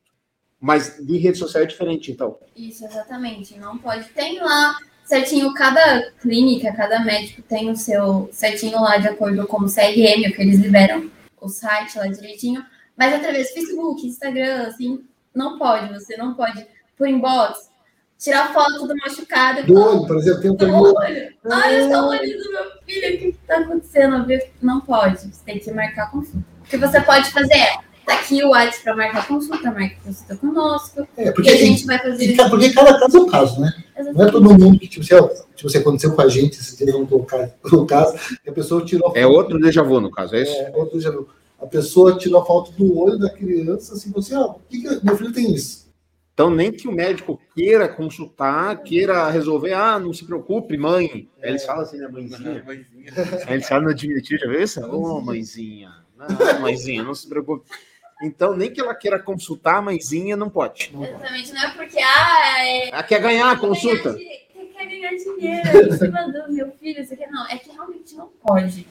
Mas 0.60 0.98
de 1.06 1.18
rede 1.18 1.38
social 1.38 1.64
é 1.64 1.68
diferente, 1.68 2.12
então. 2.12 2.38
Isso, 2.56 2.84
exatamente. 2.84 3.58
Não 3.60 3.78
pode. 3.78 4.10
Tem 4.10 4.40
lá 4.40 4.76
certinho, 5.06 5.54
cada 5.54 6.12
clínica, 6.20 6.74
cada 6.74 7.00
médico 7.00 7.42
tem 7.44 7.70
o 7.70 7.76
seu 7.76 8.28
certinho 8.32 8.82
lá 8.82 8.98
de 8.98 9.08
acordo 9.08 9.48
com 9.48 9.62
o 9.62 9.74
CRM, 9.74 10.28
o 10.28 10.34
que 10.34 10.42
eles 10.42 10.60
liberam, 10.60 11.10
o 11.40 11.48
site 11.48 11.98
lá 11.98 12.08
direitinho, 12.08 12.66
mas 12.98 13.14
através 13.14 13.48
do 13.48 13.54
Facebook, 13.54 14.06
Instagram, 14.06 14.64
assim, 14.64 15.06
não 15.34 15.58
pode, 15.58 15.94
você 15.94 16.18
não 16.18 16.34
pode, 16.34 16.68
por 16.98 17.08
inbox, 17.08 17.67
tirar 18.18 18.54
foto 18.54 18.88
do 18.88 18.96
machucado. 18.96 19.66
Do 19.66 19.80
olho, 19.80 20.08
por 20.08 20.18
exemplo, 20.18 20.58
tem 20.58 20.70
um 20.70 20.82
olho. 20.82 20.96
Olha 21.46 21.90
só 21.90 22.06
o 22.06 22.10
olho 22.10 22.44
do 22.44 22.52
meu 22.52 22.64
filho, 22.86 23.16
o 23.16 23.18
que 23.20 23.28
está 23.42 23.58
acontecendo? 23.58 24.26
Não 24.62 24.82
pode, 24.82 25.20
você 25.20 25.44
tem 25.46 25.60
que 25.60 25.72
marcar 25.72 26.12
consulta. 26.12 26.46
O 26.62 26.70
que 26.70 26.78
você 26.78 27.00
pode 27.02 27.32
fazer 27.32 27.54
é 27.54 27.88
Tá 28.08 28.14
aqui 28.14 28.42
o 28.42 28.52
WhatsApp 28.52 28.84
para 28.86 28.96
marcar 28.96 29.28
consulta, 29.28 29.70
marca 29.70 29.98
consulta 30.02 30.38
conosco. 30.38 31.06
É, 31.18 31.30
porque, 31.30 31.50
a 31.50 31.58
gente 31.58 31.86
vai 31.86 32.00
fazer. 32.00 32.38
Porque 32.50 32.70
cada 32.72 32.98
caso 32.98 33.18
é 33.18 33.20
um 33.20 33.26
caso, 33.26 33.60
né? 33.60 33.74
Exatamente. 33.98 34.18
Não 34.18 34.26
é 34.26 34.32
todo 34.32 34.58
mundo 34.58 34.80
que, 34.80 34.88
tipo, 34.88 35.04
se, 35.04 35.14
tipo, 35.58 35.70
se 35.70 35.78
aconteceu 35.78 36.14
com 36.14 36.22
a 36.22 36.30
gente, 36.30 36.56
se 36.56 36.78
teve 36.78 36.96
um 36.96 37.06
caso, 37.86 38.16
que 38.42 38.50
a 38.50 38.54
pessoa 38.54 38.86
tirou. 38.86 39.12
É 39.14 39.28
outro 39.28 39.60
déjà 39.60 39.84
vu, 39.84 40.00
no 40.00 40.10
caso, 40.10 40.38
é 40.38 40.44
isso? 40.44 40.54
É, 40.54 40.72
outro 40.74 40.98
déjà 40.98 41.12
vu. 41.12 41.28
A 41.62 41.66
pessoa 41.66 42.18
tirou 42.18 42.40
a 42.40 42.46
foto 42.46 42.72
do 42.72 42.98
olho 42.98 43.20
da 43.20 43.30
criança, 43.30 43.96
assim, 43.96 44.10
você, 44.10 44.34
ah, 44.36 44.46
o 44.46 44.62
que, 44.70 44.80
que 44.80 45.06
meu 45.06 45.18
filho 45.18 45.34
tem 45.34 45.54
isso? 45.54 45.87
Então, 46.38 46.52
nem 46.52 46.72
que 46.72 46.88
o 46.88 46.92
médico 46.92 47.42
queira 47.56 47.90
consultar, 47.90 48.84
queira 48.84 49.28
resolver, 49.28 49.74
ah, 49.74 49.98
não 49.98 50.14
se 50.14 50.24
preocupe, 50.24 50.78
mãe. 50.78 51.28
É. 51.42 51.50
Eles 51.50 51.66
falam 51.66 51.82
assim, 51.82 51.98
né, 51.98 52.08
mãezinha? 52.08 52.64
mãezinha. 52.64 53.12
Eles 53.50 53.68
falam 53.68 53.86
no 53.86 53.96
diminutivo, 53.96 54.42
já 54.42 54.48
viu 54.48 54.62
isso? 54.62 54.80
Ô, 54.86 55.18
oh, 55.18 55.20
mãezinha. 55.20 55.92
Não, 56.16 56.62
mãezinha, 56.62 57.02
não 57.02 57.16
se 57.16 57.28
preocupe. 57.28 57.68
Então, 58.22 58.56
nem 58.56 58.72
que 58.72 58.80
ela 58.80 58.94
queira 58.94 59.18
consultar 59.18 59.78
a 59.78 59.82
mãezinha, 59.82 60.38
não 60.38 60.48
pode. 60.48 60.94
Exatamente, 60.94 61.54
não 61.54 61.62
é 61.64 61.72
porque 61.72 61.98
ah, 62.00 62.68
é... 62.68 62.90
ela 62.90 63.02
quer 63.02 63.20
ganhar 63.20 63.52
a 63.52 63.58
consulta. 63.58 64.14
Quer 64.14 64.86
ganhar 64.86 65.10
dinheiro 65.10 65.88
em 65.88 65.98
cima 65.98 66.32
do 66.32 66.54
meu 66.54 66.72
filho, 66.74 67.02
isso 67.02 67.16
aqui 67.16 67.26
não. 67.26 67.48
É 67.48 67.58
que 67.58 67.72
realmente 67.72 68.16
não 68.16 68.28
pode, 68.46 68.88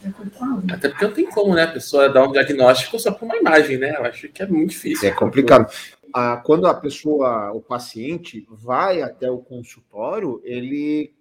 Até 0.73 0.89
porque 0.89 1.05
não 1.05 1.13
tem 1.13 1.27
como, 1.27 1.55
né? 1.55 1.63
A 1.63 1.69
pessoa 1.69 2.09
dar 2.09 2.27
um 2.27 2.33
diagnóstico 2.33 2.99
só 2.99 3.13
por 3.13 3.25
uma 3.25 3.37
imagem, 3.37 3.79
né? 3.79 3.95
Eu 3.97 4.05
acho 4.05 4.29
que 4.31 4.43
é 4.43 4.47
muito 4.47 4.71
difícil. 4.71 5.09
É 5.09 5.13
complicado. 5.13 5.73
Ah, 6.19 6.39
quando 6.39 6.67
a 6.67 6.73
pessoa, 6.73 7.53
o 7.53 7.61
paciente, 7.61 8.49
vai 8.49 9.03
até 9.03 9.31
o 9.31 9.37
consultório, 9.37 10.41
ele 10.45 11.15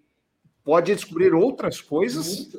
pode 0.63 0.95
descobrir 0.95 1.33
outras 1.33 1.81
coisas 1.81 2.49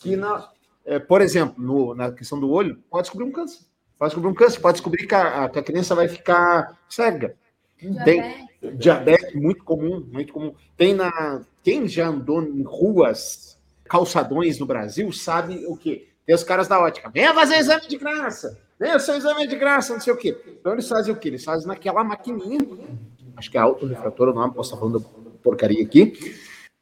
que, 0.00 0.16
na, 0.16 0.50
é, 0.84 0.98
por 0.98 1.22
exemplo, 1.22 1.54
no, 1.56 1.94
na 1.94 2.10
questão 2.10 2.40
do 2.40 2.50
olho, 2.50 2.82
pode 2.90 3.04
descobrir 3.04 3.28
um 3.28 3.30
câncer. 3.30 3.60
Pode 3.96 4.10
descobrir 4.10 4.28
um 4.28 4.34
câncer, 4.34 4.58
pode 4.58 4.74
descobrir 4.74 5.06
que 5.06 5.14
a, 5.14 5.48
que 5.48 5.56
a 5.60 5.62
criança 5.62 5.94
vai 5.94 6.08
ficar 6.08 6.76
cega. 6.88 7.36
Diabetes. 7.80 8.04
Tem 8.60 8.76
diabetes 8.76 9.32
muito 9.32 9.62
comum, 9.62 10.04
muito 10.12 10.32
comum. 10.32 10.52
Tem 10.76 10.94
na 10.94 11.42
quem 11.62 11.86
já 11.86 12.08
andou 12.08 12.42
em 12.42 12.64
ruas, 12.64 13.56
calçadões 13.84 14.58
no 14.58 14.66
Brasil, 14.66 15.12
sabe 15.12 15.64
o 15.66 15.76
quê? 15.76 16.08
Tem 16.26 16.34
os 16.34 16.42
caras 16.42 16.66
da 16.66 16.80
ótica, 16.80 17.08
venha 17.08 17.32
fazer 17.32 17.54
exame 17.54 17.86
de 17.86 17.98
graça, 17.98 18.60
venha 18.78 18.98
fazer 18.98 19.16
exame 19.16 19.46
de 19.46 19.56
graça, 19.56 19.92
não 19.92 20.00
sei 20.00 20.12
o 20.12 20.16
quê. 20.16 20.36
Então 20.60 20.72
eles 20.72 20.88
fazem 20.88 21.12
o 21.12 21.16
quê? 21.16 21.28
Eles 21.28 21.44
fazem 21.44 21.66
naquela 21.66 22.02
maquininha, 22.04 22.60
acho 23.36 23.50
que 23.50 23.56
é 23.56 23.60
autorrefrator 23.60 24.28
o 24.28 24.34
nome, 24.34 24.54
posso 24.54 24.70
estar 24.70 24.80
falando 24.80 25.00
porcaria 25.42 25.82
aqui. 25.82 26.12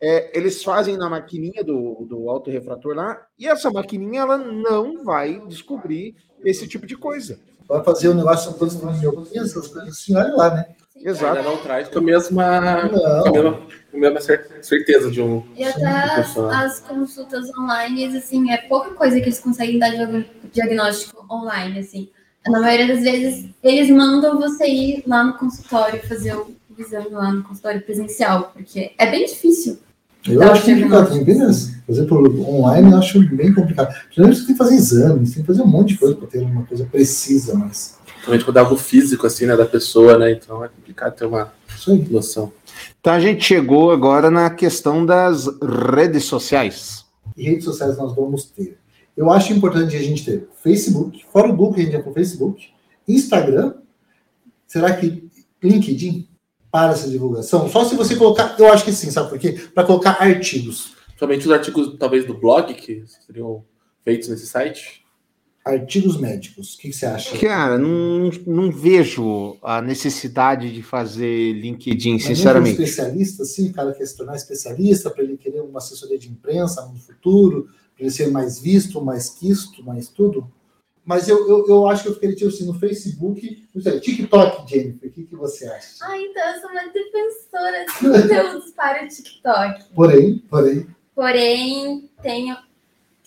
É, 0.01 0.37
eles 0.37 0.63
fazem 0.65 0.97
na 0.97 1.09
maquininha 1.09 1.63
do, 1.63 2.05
do 2.09 2.29
autorrefrator 2.29 2.95
lá, 2.95 3.25
e 3.39 3.47
essa 3.47 3.71
maquininha 3.71 4.23
ela 4.23 4.37
não 4.37 5.05
vai 5.05 5.41
descobrir 5.47 6.17
esse 6.45 6.67
tipo 6.67 6.87
de 6.87 6.97
coisa. 6.97 7.39
Vai 7.69 7.85
fazer 7.85 8.09
o 8.09 8.13
um 8.13 8.15
negócio 8.15 8.51
essas 8.51 9.69
coisas 9.69 9.89
assim, 9.89 10.17
olha 10.17 10.35
lá, 10.35 10.55
né? 10.55 10.75
Exato. 10.97 11.39
Ela 11.39 11.43
não 11.43 11.57
traz 11.59 11.89
com 11.89 11.99
a 11.99 12.03
mesma, 12.03 12.89
Com 13.23 13.29
a 13.29 13.33
mesma, 13.33 13.53
com 13.91 13.97
a 13.97 14.01
mesma 14.01 14.21
certeza 14.63 15.11
de 15.11 15.21
um. 15.21 15.43
E 15.57 15.65
até 15.65 15.87
as, 15.87 16.37
as, 16.37 16.81
consultas 16.81 17.49
online, 17.59 18.17
assim, 18.17 18.51
é 18.51 18.59
pouca 18.59 18.91
coisa 18.91 19.19
que 19.19 19.25
eles 19.25 19.41
conseguem 19.41 19.79
dar 19.79 19.91
diagnóstico 20.53 21.27
online, 21.31 21.81
assim. 21.81 22.09
Na 22.47 22.61
maioria 22.61 22.89
das 22.89 23.03
vezes, 23.03 23.49
eles 23.63 23.89
mandam 23.91 24.39
você 24.39 24.67
ir 24.67 25.05
lá 25.07 25.23
no 25.23 25.35
consultório 25.35 26.07
fazer 26.09 26.35
o 26.35 26.55
exame 26.77 27.11
lá 27.11 27.33
no 27.33 27.43
consultório 27.43 27.83
presencial, 27.83 28.51
porque 28.53 28.93
é 28.99 29.11
bem 29.11 29.27
difícil. 29.27 29.79
Eu 30.27 30.41
acho 30.43 30.65
complicado, 30.65 31.11
tem 31.11 31.23
apenas, 31.23 31.73
por 31.85 31.93
exemplo, 31.93 32.49
online 32.49 32.93
eu 32.93 32.99
acho 32.99 33.21
bem 33.35 33.53
complicado. 33.53 33.93
Primeiro 34.15 34.37
você 34.37 34.47
tem 34.47 34.55
que 34.55 34.59
fazer 34.59 34.77
exames, 34.77 35.35
tem 35.35 35.43
que 35.43 35.47
fazer 35.47 35.63
um 35.63 35.67
monte 35.67 35.89
de 35.89 35.99
coisa 35.99 36.15
para 36.15 36.29
ter 36.29 36.39
uma 36.39 36.65
coisa 36.65 36.85
precisa, 36.85 37.55
mas. 37.55 37.99
Principalmente 38.23 38.45
quando 38.45 38.57
é 38.57 38.61
algo 38.61 38.77
físico, 38.77 39.27
assim, 39.27 39.47
né, 39.47 39.57
da 39.57 39.67
pessoa, 39.67 40.17
né? 40.17 40.31
Então 40.31 40.65
é 40.65 40.69
complicado 40.69 41.17
ter 41.17 41.25
uma 41.25 41.53
noção. 42.09 42.53
Então 43.01 43.13
a 43.13 43.19
gente 43.19 43.45
chegou 43.45 43.91
agora 43.91 44.31
na 44.31 44.49
questão 44.49 45.05
das 45.05 45.47
redes 45.93 46.25
sociais. 46.25 47.05
E 47.37 47.43
redes 47.43 47.65
sociais 47.65 47.97
nós 47.99 48.15
vamos 48.15 48.45
ter. 48.45 48.79
Eu 49.17 49.31
acho 49.31 49.53
importante 49.53 49.97
a 49.97 50.03
gente 50.03 50.25
ter 50.25 50.49
Facebook, 50.63 51.25
fora 51.33 51.49
o 51.49 51.57
Google, 51.57 51.75
a 51.75 51.81
gente 51.81 51.91
tem 51.91 52.01
o 52.01 52.15
Facebook, 52.15 52.69
Instagram. 53.09 53.75
Será 54.69 54.95
que 54.95 55.29
LinkedIn 55.63 56.29
para 56.71 56.93
essa 56.93 57.11
divulgação? 57.11 57.69
Só 57.69 57.85
se 57.85 57.97
você 57.97 58.15
colocar, 58.15 58.55
eu 58.57 58.73
acho 58.73 58.85
que 58.85 58.93
sim, 58.93 59.11
sabe 59.11 59.31
por 59.31 59.39
quê? 59.39 59.61
Para 59.75 59.85
colocar 59.85 60.23
artigos. 60.23 60.95
Somente 61.19 61.47
os 61.47 61.53
artigos, 61.53 61.97
talvez, 61.99 62.25
do 62.25 62.35
blog 62.35 62.73
que 62.75 63.05
seriam 63.27 63.65
feitos 64.05 64.29
nesse 64.29 64.47
site? 64.47 65.02
Artigos 65.65 66.19
médicos, 66.19 66.75
o 66.75 66.79
que, 66.79 66.89
que 66.89 66.93
você 66.93 67.07
acha? 67.07 67.39
Cara, 67.39 67.79
não, 67.79 68.31
não 68.45 68.73
vejo 68.73 69.57
a 69.63 69.81
necessidade 69.81 70.73
de 70.73 70.83
fazer 70.83 71.53
LinkedIn, 71.53 72.15
Mas 72.15 72.25
sinceramente. 72.25 72.81
Um 72.81 72.83
especialista, 72.83 73.45
sim, 73.45 73.71
o 73.71 73.73
cara 73.73 73.93
quer 73.93 74.05
se 74.05 74.17
tornar 74.17 74.35
especialista 74.35 75.09
para 75.09 75.23
ele 75.23 75.37
querer 75.37 75.61
uma 75.61 75.79
assessoria 75.79 76.19
de 76.19 76.29
imprensa 76.29 76.85
no 76.87 76.99
futuro, 76.99 77.69
para 77.95 78.05
ele 78.05 78.11
ser 78.11 78.29
mais 78.29 78.59
visto, 78.59 79.01
mais 79.01 79.29
quisto, 79.31 79.85
mais 79.85 80.09
tudo. 80.09 80.51
Mas 81.05 81.29
eu, 81.29 81.49
eu, 81.49 81.67
eu 81.69 81.87
acho 81.87 82.03
que 82.03 82.09
eu 82.09 82.15
ficaria 82.15 82.35
tipo 82.35 82.49
assim, 82.49 82.67
no 82.67 82.75
Facebook, 82.75 83.69
não 83.73 83.83
sei, 83.83 84.01
TikTok, 84.01 84.69
Jennifer, 84.69 85.09
o 85.09 85.13
que, 85.13 85.25
que 85.25 85.37
você 85.37 85.67
acha? 85.67 85.97
Ah, 86.03 86.19
então 86.19 86.55
eu 86.55 86.61
sou 86.61 86.71
uma 86.71 86.89
defensora 86.93 87.87
de 87.87 87.93
conteúdos 88.33 88.71
para 88.73 89.05
o 89.05 89.09
TikTok. 89.09 89.85
Porém, 89.95 90.39
porém. 90.49 90.87
Porém, 91.15 92.11
tenho 92.21 92.57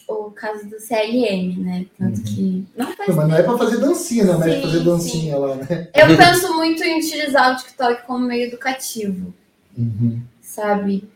o 0.07 0.31
caso 0.31 0.69
do 0.69 0.79
CLM, 0.79 1.57
né? 1.57 1.85
Tanto 1.97 2.19
uhum. 2.19 2.23
que. 2.23 2.65
Não 2.75 2.93
faz 2.95 3.15
Mas 3.15 3.27
não 3.27 3.35
é 3.35 3.43
para 3.43 3.57
fazer 3.57 3.77
dancinha, 3.77 4.23
né? 4.25 4.33
Não 4.33 4.45
é 4.45 4.61
fazer 4.61 4.79
dancinha 4.81 5.33
sim. 5.33 5.39
lá, 5.39 5.55
né? 5.55 5.87
Eu 5.95 6.17
penso 6.17 6.53
muito 6.55 6.83
em 6.83 6.99
utilizar 6.99 7.53
o 7.53 7.57
TikTok 7.57 8.05
como 8.05 8.27
meio 8.27 8.47
educativo. 8.47 9.33
Uhum. 9.77 10.21
Sabe? 10.41 11.07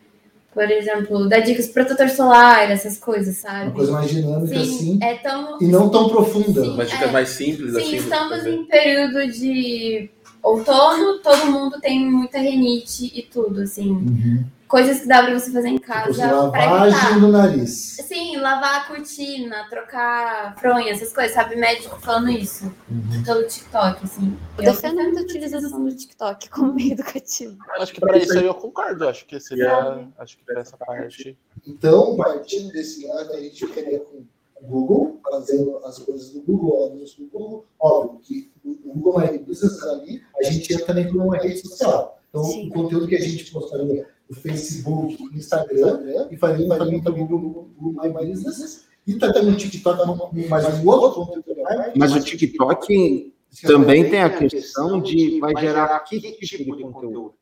Por 0.52 0.68
exemplo, 0.68 1.28
dar 1.28 1.40
dicas 1.40 1.68
protetor 1.68 2.08
solar, 2.08 2.70
essas 2.70 2.98
coisas, 2.98 3.36
sabe? 3.36 3.66
Uma 3.66 3.74
coisa 3.74 3.92
mais 3.92 4.10
dinâmica, 4.10 4.54
sim, 4.54 4.60
assim. 4.60 4.98
É 5.00 5.14
tão... 5.14 5.58
E 5.60 5.66
não 5.66 5.88
tão 5.88 6.08
profunda. 6.08 6.62
Sim, 6.64 6.70
Uma 6.70 6.84
dica 6.84 7.04
é... 7.04 7.12
mais 7.12 7.28
simples, 7.28 7.72
sim, 7.72 7.78
assim. 7.78 7.90
Sim, 7.90 7.96
estamos 7.96 8.44
em 8.44 8.64
período 8.64 9.30
de 9.30 10.10
outono, 10.42 11.20
todo 11.20 11.46
mundo 11.46 11.80
tem 11.80 12.04
muita 12.04 12.38
renite 12.38 13.12
e 13.14 13.22
tudo, 13.22 13.60
assim. 13.60 13.90
Uhum 13.90 14.44
coisas 14.70 15.00
que 15.00 15.08
dá 15.08 15.22
para 15.22 15.36
você 15.36 15.50
fazer 15.50 15.68
em 15.68 15.78
casa. 15.78 16.12
Tipo, 16.12 16.56
lavagem 16.56 17.20
do 17.20 17.28
nariz. 17.28 17.96
Sim, 18.06 18.36
lavar 18.36 18.82
a 18.82 18.84
cortina, 18.84 19.66
trocar 19.68 20.56
fronha, 20.58 20.92
essas 20.92 21.12
coisas, 21.12 21.34
sabe? 21.34 21.56
Médico 21.56 22.00
falando 22.00 22.30
isso 22.30 22.72
uhum. 22.88 23.22
pelo 23.24 23.46
TikTok, 23.46 24.04
assim. 24.04 24.38
Eu 24.56 24.64
defendo 24.64 25.02
muito 25.02 25.18
a 25.18 25.22
utilização 25.22 25.84
do 25.84 25.94
TikTok 25.94 26.48
como 26.50 26.72
meio 26.72 26.92
educativo. 26.92 27.58
Acho 27.78 27.92
que 27.92 28.00
para 28.00 28.16
isso 28.16 28.38
aí 28.38 28.46
eu 28.46 28.54
concordo, 28.54 29.08
acho 29.08 29.26
que 29.26 29.40
seria, 29.40 30.08
acho 30.16 30.38
que 30.38 30.44
para 30.44 30.60
essa 30.60 30.76
parte. 30.76 31.36
Então, 31.66 32.16
partindo 32.16 32.72
desse 32.72 33.04
lado, 33.06 33.32
a 33.32 33.40
gente 33.40 33.66
queria 33.66 33.98
com 33.98 34.24
o 34.62 34.66
Google, 34.68 35.20
fazendo 35.28 35.78
as 35.84 35.98
coisas 35.98 36.30
do 36.30 36.42
Google, 36.42 36.86
anúncios 36.86 37.16
do 37.16 37.26
Google, 37.26 37.66
óbvio 37.80 38.20
que 38.20 38.52
o 38.64 38.92
Google 38.94 39.20
é 39.22 39.38
Business 39.38 39.82
ali, 39.82 40.22
a 40.38 40.44
gente 40.44 40.72
entra 40.72 40.86
também 40.86 41.10
como 41.10 41.24
uma 41.24 41.38
rede 41.38 41.58
social. 41.58 42.20
Então, 42.28 42.44
Sim. 42.44 42.68
o 42.68 42.72
conteúdo 42.72 43.08
que 43.08 43.16
a 43.16 43.20
gente 43.20 43.50
postaria 43.50 44.06
no 44.30 44.36
Facebook, 44.36 45.22
no 45.22 45.36
Instagram, 45.36 46.28
e 46.30 46.36
faria 46.36 46.68
também 46.68 47.02
também 47.02 47.26
Google 47.26 47.68
My 47.80 48.26
Business, 48.26 48.86
e 49.04 49.14
também 49.16 49.44
no 49.44 49.56
TikTok, 49.56 50.48
mais 50.48 50.66
um 50.78 50.88
outro 50.88 51.26
conteúdo. 51.26 51.62
Mas 51.96 52.14
o 52.14 52.20
TikTok 52.20 53.34
também 53.62 54.08
tem 54.08 54.22
a 54.22 54.30
questão 54.30 55.00
de 55.00 55.40
vai 55.40 55.52
gerar 55.60 55.98
que 56.00 56.20
tipo 56.20 56.76
de 56.76 56.82
conteúdo. 56.84 57.34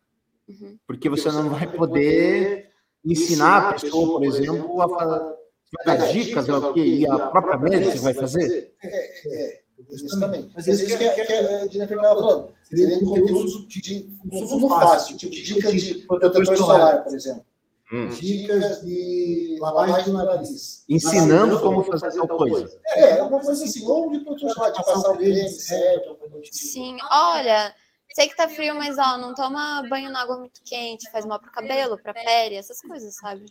Porque 0.87 1.11
você 1.11 1.31
não 1.31 1.51
vai 1.51 1.71
poder 1.71 2.71
ensinar 3.05 3.69
a 3.69 3.73
pessoa, 3.75 4.19
por 4.19 4.25
exemplo, 4.25 4.81
a 4.81 5.37
dar 5.85 5.97
dicas 6.11 6.49
ao 6.49 6.73
que 6.73 6.81
e 6.81 7.07
a 7.07 7.19
própria 7.19 7.59
médica 7.59 7.99
vai 8.01 8.15
fazer. 8.15 8.73
É, 8.83 9.53
é. 9.53 9.68
Justamente. 9.91 10.51
Mas 10.55 10.67
isso 10.67 10.87
que, 10.87 10.97
que, 10.97 11.25
que 11.25 11.33
a 11.33 11.67
Jennifer 11.67 11.97
estava 11.97 12.21
falando. 12.21 12.53
Seria 12.63 13.01
conteúdo 13.01 13.67
de, 13.67 14.19
consumo 14.31 14.69
fácil, 14.69 15.17
tipo 15.17 15.33
dicas 15.33 15.83
de 15.83 15.95
protetor 16.07 16.57
solar, 16.57 17.05
por 17.05 17.15
exemplo. 17.15 17.45
Hum. 17.91 18.09
Dicas 18.09 18.83
de 18.83 19.57
lavagem 19.59 20.05
do 20.05 20.13
nariz. 20.13 20.85
Ensinando 20.87 21.59
como 21.61 21.83
fazer 21.83 22.21
tal 22.27 22.37
coisa. 22.37 22.79
É, 22.95 23.23
uma 23.23 23.41
coisa 23.41 23.65
assim, 23.65 23.87
ou 23.87 24.11
de 24.11 24.21
protetor 24.21 24.51
solar, 24.51 24.73
de 24.73 24.85
passar 24.85 25.11
o 25.11 25.17
creme 25.17 25.49
certo. 25.49 26.19
Sim, 26.53 26.99
olha, 27.11 27.75
sei 28.15 28.29
que 28.29 28.37
tá 28.37 28.47
frio, 28.47 28.75
mas 28.75 28.99
ó, 28.99 29.17
não 29.17 29.35
toma 29.35 29.83
banho 29.89 30.11
na 30.11 30.21
água 30.21 30.39
muito 30.39 30.61
quente, 30.63 31.11
faz 31.11 31.25
mal 31.25 31.41
pro 31.41 31.51
cabelo, 31.51 31.97
pra 31.97 32.13
pele, 32.13 32.57
essas 32.57 32.81
coisas, 32.83 33.17
sabe? 33.17 33.47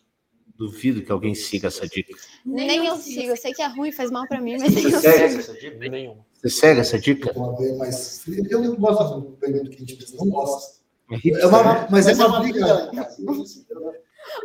Duvido 0.56 1.04
que 1.04 1.12
alguém 1.12 1.34
siga 1.34 1.67
essa 1.67 1.88
dica. 1.88 2.15
Nem 2.45 2.86
eu 2.86 2.97
sigo. 2.97 3.30
Eu 3.30 3.38
sei 3.38 3.54
que 3.54 3.62
é 3.62 3.67
ruim, 3.67 3.91
faz 3.91 4.12
mal 4.12 4.28
para 4.28 4.41
mim, 4.41 4.58
mas 4.60 4.73
Você 4.73 4.88
eu 4.88 5.00
segue 5.00 5.39
essa 5.39 5.54
dica? 5.54 5.78
Nenhuma. 5.78 6.27
Você 6.38 6.50
segue 6.50 6.82
essa 6.82 7.00
dica? 7.00 7.34
Mas 7.78 8.23
eu 8.50 8.62
não 8.62 8.76
gosto 8.76 9.21
do 9.21 9.32
período 9.38 9.69
quente, 9.69 10.15
não 10.15 10.30
gosto. 10.30 10.78
É 11.10 11.45
uma, 11.47 11.88
mas 11.89 12.08
é 12.08 12.13
uma 12.13 12.39
briga. 12.39 12.91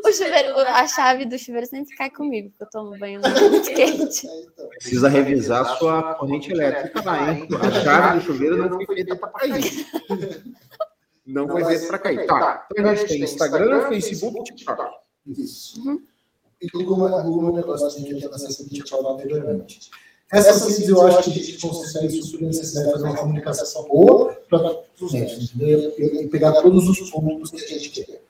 O 0.05 0.12
chuveiro, 0.12 0.59
a 0.59 0.87
chave 0.87 1.26
do 1.26 1.38
chuveiro 1.38 1.66
sempre 1.66 1.94
cai 1.96 2.09
comigo, 2.09 2.50
porque 2.50 2.64
eu 2.64 2.70
tomo 2.70 2.98
banho 2.98 3.20
muito 3.20 3.70
quente. 3.74 4.28
Precisa 4.78 5.09
revisar 5.09 5.62
a 5.62 5.76
sua 5.76 6.14
corrente 6.14 6.52
elétrica 6.52 7.02
lá, 7.05 7.33
hein? 7.33 7.48
A 7.61 7.70
chave 7.83 8.20
do 8.20 8.24
chuveiro 8.24 8.57
não 8.57 8.68
foi 8.76 8.87
feita 8.87 9.16
para 9.16 9.28
cair. 9.31 9.87
Não 11.26 11.48
foi 11.48 11.64
feita 11.64 11.87
para 11.88 11.98
cair. 11.98 12.26
Tá. 12.26 12.66
Então 12.72 12.90
a 12.90 12.94
gente 12.94 13.09
tem 13.09 13.22
Instagram, 13.22 13.88
Facebook, 13.88 14.55
TikTok. 14.55 14.96
Isso. 15.26 15.81
Uhum. 15.87 16.02
E 16.61 16.70
como, 16.70 17.09
como 17.09 17.50
o 17.50 17.57
negócio 17.57 17.87
assim, 17.87 18.05
que 18.05 18.12
a 18.12 18.18
gente 18.18 18.68
tinha 18.68 18.87
falado 18.87 19.14
anteriormente. 19.14 19.90
Essas 20.33 20.66
redes 20.66 20.88
eu 20.88 21.07
acho 21.07 21.31
que 21.31 21.31
a 21.31 21.42
gente 21.42 21.59
consegue 21.59 22.23
suprir 22.23 22.45
a 22.45 22.47
necessidade 22.47 22.87
de 22.87 22.92
fazer 22.92 23.05
uma 23.05 23.16
comunicação 23.16 23.87
boa 23.87 24.35
para 24.49 24.83
os 25.01 25.12
médicos, 25.12 25.53
e 25.61 26.27
pegar 26.29 26.53
todos 26.53 26.88
os 26.88 27.11
pontos 27.11 27.51
que 27.51 27.62
a 27.62 27.68
gente 27.68 27.90
quer. 27.90 28.23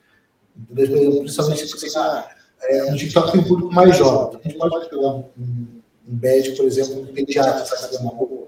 Principalmente 0.73 1.65
se 1.65 1.71
você 1.71 1.87
é, 2.63 2.91
um 2.91 2.95
TikTok 2.95 3.31
tem 3.31 3.41
um 3.41 3.43
público 3.45 3.73
mais 3.73 3.97
jovem. 3.97 4.39
A 4.43 4.47
gente 4.47 4.57
pode 4.57 4.89
pegar 4.89 5.07
um, 5.07 5.29
um 5.37 5.81
médico, 6.05 6.57
por 6.57 6.65
exemplo, 6.65 7.01
um 7.01 7.05
pediatra, 7.07 7.65
fazer 7.65 7.97
uma 7.97 8.13
boa. 8.13 8.47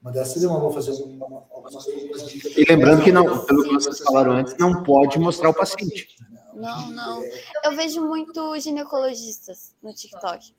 Uma 0.00 0.12
dessas 0.12 0.34
seria 0.34 0.48
uma 0.48 0.60
boa 0.60 0.72
fazer 0.72 0.92
uma, 1.02 1.40
coisas. 1.40 2.56
E 2.56 2.64
lembrando 2.68 3.02
que, 3.02 3.10
não, 3.10 3.44
pelo 3.44 3.64
que 3.64 3.74
vocês 3.74 3.98
falaram 3.98 4.32
antes, 4.32 4.56
não 4.58 4.84
pode 4.84 5.18
mostrar 5.18 5.50
o 5.50 5.54
paciente. 5.54 6.16
Não, 6.54 6.90
não. 6.90 7.22
Eu 7.64 7.76
vejo 7.76 8.00
muito 8.00 8.58
ginecologistas 8.60 9.74
no 9.82 9.92
TikTok. 9.92 10.54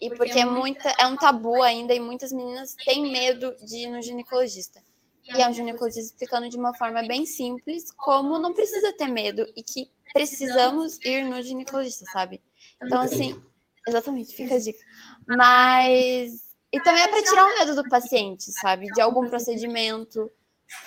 E 0.00 0.10
porque 0.10 0.38
é, 0.38 0.44
muita, 0.44 0.88
é 0.98 1.06
um 1.06 1.16
tabu 1.16 1.62
ainda 1.62 1.94
e 1.94 2.00
muitas 2.00 2.32
meninas 2.32 2.74
têm 2.84 3.10
medo 3.10 3.54
de 3.62 3.78
ir 3.78 3.90
no 3.90 4.00
ginecologista. 4.00 4.82
E 5.24 5.40
é 5.40 5.48
um 5.48 5.52
ginecologista 5.52 6.12
explicando 6.12 6.48
de 6.48 6.56
uma 6.56 6.74
forma 6.74 7.02
bem 7.06 7.24
simples 7.24 7.92
como 7.92 8.38
não 8.38 8.52
precisa 8.52 8.92
ter 8.92 9.06
medo 9.06 9.46
e 9.56 9.62
que 9.62 9.90
precisamos 10.12 10.98
ir 11.04 11.24
no 11.24 11.40
ginecologista, 11.42 12.04
sabe? 12.12 12.42
Então, 12.82 13.00
assim, 13.00 13.40
exatamente, 13.86 14.34
fica 14.34 14.54
a 14.54 14.58
dica. 14.58 14.78
Mas. 15.26 16.52
E 16.72 16.80
também 16.80 17.02
é 17.02 17.08
para 17.08 17.22
tirar 17.22 17.44
o 17.44 17.58
medo 17.58 17.74
do 17.76 17.88
paciente, 17.88 18.50
sabe? 18.52 18.86
De 18.86 19.00
algum 19.00 19.28
procedimento, 19.28 20.30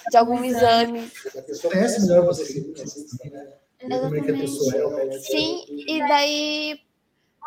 de 0.09 0.17
algum 0.17 0.43
exame. 0.43 1.11
Conhece 1.61 2.01
melhor 2.01 2.25
você. 2.25 2.73
Exatamente. 3.79 4.47
Sim, 5.21 5.65
e 5.69 5.99
daí 6.07 6.84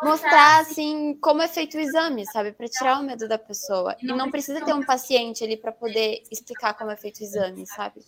mostrar 0.03 0.61
assim 0.61 1.17
como 1.21 1.41
é 1.41 1.47
feito 1.47 1.77
o 1.77 1.79
exame, 1.79 2.25
sabe, 2.25 2.51
para 2.51 2.67
tirar 2.67 2.99
o 2.99 3.03
medo 3.03 3.27
da 3.27 3.37
pessoa. 3.37 3.95
E 4.01 4.05
não 4.05 4.31
precisa 4.31 4.63
ter 4.63 4.73
um 4.73 4.83
paciente 4.83 5.43
ali 5.43 5.57
para 5.57 5.71
poder 5.71 6.23
explicar 6.31 6.73
como 6.73 6.91
é 6.91 6.95
feito 6.95 7.19
o 7.19 7.23
exame, 7.23 7.65
sabe? 7.65 8.01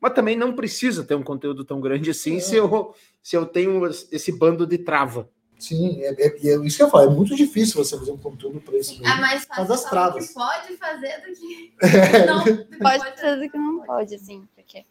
Mas 0.00 0.14
também 0.14 0.36
não 0.36 0.54
precisa 0.54 1.04
ter 1.04 1.14
um 1.14 1.22
conteúdo 1.22 1.64
tão 1.64 1.80
grande 1.80 2.10
assim 2.10 2.40
se 2.40 2.56
eu, 2.56 2.94
se 3.22 3.36
eu 3.36 3.46
tenho 3.46 3.86
esse 3.86 4.32
bando 4.32 4.66
de 4.66 4.78
trava. 4.78 5.28
Sim, 5.62 6.02
é, 6.02 6.08
é, 6.18 6.26
é 6.26 6.56
isso 6.66 6.76
que 6.76 6.82
eu 6.82 6.90
falo, 6.90 7.12
é 7.12 7.14
muito 7.14 7.36
difícil 7.36 7.82
você 7.84 7.96
fazer 7.96 8.10
um 8.10 8.18
conteúdo 8.18 8.60
para 8.60 8.76
isso. 8.76 9.00
É 9.00 9.20
mais 9.20 9.44
fácil 9.44 9.68
das 9.68 9.84
travas. 9.84 10.26
que 10.26 10.34
pode 10.34 10.76
fazer 10.76 11.20
do 11.20 11.32
que 11.32 11.72
é. 11.86 12.26
não 12.26 12.44
pode 12.80 13.20
fazer 13.20 13.36
do 13.36 13.48
que 13.48 13.56
não 13.56 13.80
pode, 13.84 14.14
assim. 14.16 14.44
Porque... 14.56 14.84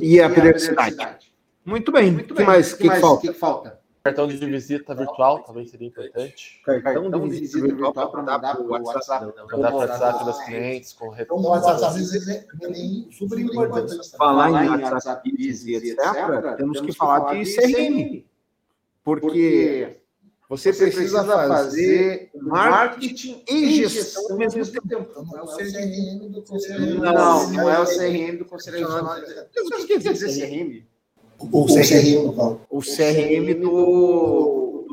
E 0.00 0.20
a 0.20 0.28
periodicidade. 0.28 1.32
Muito 1.64 1.92
bem. 1.92 2.10
Muito 2.10 2.34
bem. 2.34 2.44
que 2.44 2.50
mais? 2.50 2.72
O 2.72 2.76
que, 2.76 2.88
que, 2.88 2.96
falta? 2.96 3.20
que 3.20 3.32
falta? 3.32 3.75
Cartão 4.06 4.28
de 4.28 4.36
visita 4.36 4.94
virtual 4.94 5.42
também 5.42 5.66
seria 5.66 5.88
importante. 5.88 6.60
Cartão 6.64 7.10
de 7.10 7.28
visita 7.28 7.66
virtual 7.66 8.10
para 8.10 8.22
mandar 8.22 8.38
para 8.38 8.62
o 8.62 8.70
WhatsApp. 8.70 9.26
Mandar 9.26 9.46
para 9.46 9.74
o 9.74 9.76
WhatsApp 9.78 10.24
das 10.24 10.44
clientes 10.44 10.92
com 10.92 11.08
retorno. 11.08 11.46
O 11.46 11.50
WhatsApp 11.50 12.00
é 12.00 13.12
super 13.12 13.38
importante. 13.38 14.16
Falar 14.16 14.64
em 14.64 14.68
WhatsApp 14.68 15.28
e 15.28 15.74
etc., 15.74 16.56
temos 16.56 16.80
que 16.80 16.92
falar 16.92 17.34
de 17.34 17.44
CRM. 17.54 18.24
Porque 19.02 19.98
você 20.48 20.72
precisa 20.72 21.24
fazer 21.24 22.30
marketing 22.34 23.42
e 23.48 23.88
gestão 23.88 24.30
ao 24.30 24.38
mesmo 24.38 24.64
tempo. 24.64 25.22
Não 25.24 25.38
é 25.38 25.42
o 25.42 25.46
CRM 25.46 26.30
do 26.30 26.42
Conselho 26.42 27.00
Não, 27.00 27.50
não 27.50 27.70
é 27.70 27.80
o 27.80 27.84
CRM 27.84 28.38
do 28.38 28.44
Conselho 28.44 28.80
Nacional. 28.80 29.18
O 29.18 29.70
que 29.70 29.86
quer 29.86 30.12
dizer 30.12 30.48
CRM? 30.48 30.95
O 31.38 31.66
CRM, 31.66 32.32
qual? 32.34 32.60
O 32.70 32.80
CRM 32.80 33.60
do. 33.60 34.86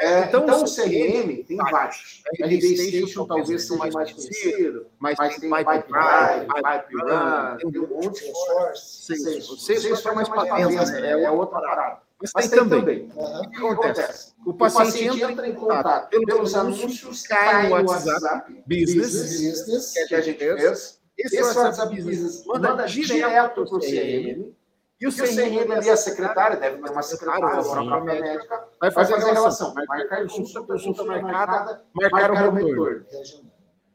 É, 0.00 0.24
então, 0.24 0.42
então, 0.42 0.62
o 0.62 0.64
CRM 0.64 1.44
tem 1.44 1.56
vários. 1.56 2.22
LD 2.38 2.76
Station 2.76 3.26
talvez 3.26 3.66
seja 3.66 3.76
mais 3.76 4.12
conhecido, 4.12 4.86
mas, 4.98 5.16
mas 5.18 5.38
tem 5.38 5.50
Pipe 5.50 5.88
Drive, 5.88 6.46
Pipe 6.46 7.02
Run, 7.02 7.70
tem 7.70 7.80
um 7.80 7.88
monte 7.88 8.20
de 8.20 8.32
Salesforce. 8.78 9.52
O 9.52 9.56
Salesforce 9.56 10.08
é 10.08 10.12
mais 10.12 10.28
patente, 10.28 10.92
né? 10.92 11.22
é 11.22 11.30
outra 11.30 11.60
parada. 11.60 12.00
Mas, 12.20 12.32
mas 12.34 12.48
tem, 12.48 12.58
tem 12.58 12.68
também. 12.68 13.10
Uhum. 13.14 13.40
O 13.40 13.50
que 13.50 13.66
acontece? 13.66 14.32
O 14.44 14.54
paciente, 14.54 14.84
o 14.84 14.84
paciente 14.84 15.22
entra 15.22 15.48
em 15.48 15.54
contato 15.54 16.10
pelos, 16.10 16.26
pelos 16.26 16.54
anúncios, 16.54 17.22
cai 17.22 17.68
no 17.68 17.74
WhatsApp 17.74 18.52
Business, 18.66 19.40
business 19.40 19.94
que 20.06 20.14
a 20.14 20.20
gente 20.20 20.38
fez. 20.38 20.98
Esse, 21.16 21.36
esse 21.36 21.58
WhatsApp 21.58 21.94
Business 21.94 22.44
manda, 22.44 22.70
manda 22.70 22.86
direto 22.86 23.64
para 23.64 23.76
o 23.76 23.80
CRM. 23.80 24.52
E 25.00 25.06
o 25.06 25.12
CRM 25.12 25.70
ali, 25.72 25.90
a 25.90 25.96
secretária, 25.96 26.56
deve 26.56 26.82
ter 26.82 26.90
uma 26.90 27.02
secretária, 27.02 27.60
uma 27.60 28.00
médica, 28.00 28.68
vai 28.80 28.90
fazer 28.90 29.14
a 29.14 29.18
relação. 29.18 29.72
Marcar 29.74 30.26
consulta, 30.26 30.62
consulta 30.62 31.04
marcada, 31.04 31.84
marcar 31.94 32.32
o 32.32 32.52
retorno. 32.52 33.06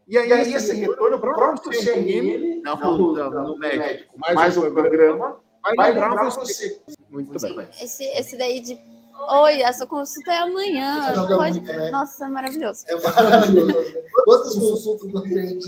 E 0.07 0.17
aí, 0.17 0.29
e 0.29 0.33
aí 0.33 0.53
esse 0.53 0.73
retorno, 0.73 1.19
próprio 1.19 1.71
CRM, 1.71 2.61
não, 2.63 2.75
no, 2.77 3.13
no, 3.13 3.29
no 3.29 3.57
médico, 3.57 4.17
mais 4.17 4.55
o 4.55 4.71
programa, 4.71 5.39
vai, 5.61 5.75
vai 5.75 5.91
lembrar, 5.91 6.29
você. 6.29 6.81
você. 6.87 6.97
Muito 7.09 7.37
bem. 7.39 7.67
Esse, 7.81 8.05
esse 8.05 8.37
daí 8.37 8.61
de. 8.61 8.79
Oi, 9.43 9.61
essa 9.61 9.85
consulta 9.85 10.31
é 10.31 10.37
amanhã. 10.37 11.13
Pode... 11.27 11.59
Muito, 11.59 11.73
né? 11.73 11.91
Nossa, 11.91 12.25
é 12.25 12.29
maravilhoso. 12.29 12.85
É 12.87 12.95
maravilhoso. 12.95 13.93
Quantas 14.25 14.55
consultas 14.55 15.11
do 15.11 15.21
cliente 15.21 15.67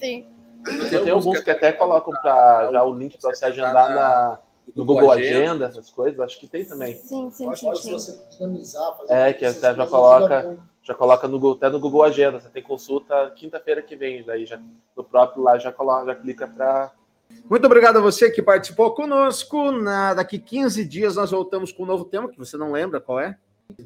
Sim. 0.00 0.39
Tem 0.64 1.10
alguns 1.10 1.40
que 1.40 1.50
até 1.50 1.72
colocam 1.72 2.12
pra, 2.20 2.70
já 2.72 2.84
o 2.84 2.94
link 2.94 3.18
para 3.18 3.34
você 3.34 3.44
agendar 3.46 3.94
na, 3.94 4.38
no 4.74 4.84
Google 4.84 5.10
Agenda, 5.10 5.66
essas 5.66 5.90
coisas, 5.90 6.20
acho 6.20 6.38
que 6.38 6.46
tem 6.46 6.64
também. 6.64 6.94
Sim, 6.96 7.30
sim, 7.30 7.54
sim. 7.54 7.74
sim. 7.74 7.92
Você 7.92 8.18
dinamizar, 8.30 8.98
é, 9.08 9.32
que 9.32 9.44
até 9.44 9.74
já 9.74 9.86
coloca, 9.86 10.58
já 10.82 10.94
coloca 10.94 11.28
no, 11.28 11.52
até 11.52 11.68
no 11.68 11.80
Google 11.80 12.02
Agenda. 12.04 12.40
Você 12.40 12.48
tem 12.48 12.62
consulta 12.62 13.30
quinta-feira 13.36 13.82
que 13.82 13.96
vem, 13.96 14.24
daí 14.24 14.46
já 14.46 14.60
no 14.96 15.04
próprio 15.04 15.42
lá 15.42 15.58
já 15.58 15.72
coloca, 15.72 16.06
já 16.06 16.14
clica 16.14 16.46
para 16.46 16.92
muito 17.48 17.64
obrigado 17.64 17.98
a 17.98 18.00
você 18.00 18.30
que 18.30 18.42
participou 18.42 18.92
conosco. 18.92 19.70
Na, 19.70 20.14
daqui 20.14 20.38
15 20.38 20.84
dias 20.84 21.16
nós 21.16 21.30
voltamos 21.30 21.72
com 21.72 21.84
um 21.84 21.86
novo 21.86 22.04
tema, 22.04 22.28
que 22.28 22.38
você 22.38 22.56
não 22.56 22.72
lembra 22.72 23.00
qual 23.00 23.20
é. 23.20 23.36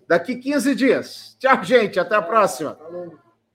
Daqui 0.09 0.37
15 0.37 0.75
dias. 0.75 1.37
Tchau, 1.39 1.63
gente. 1.63 2.01
Até 2.01 2.17
a 2.17 2.23
próxima. 2.23 2.75
Falou. 2.77 3.24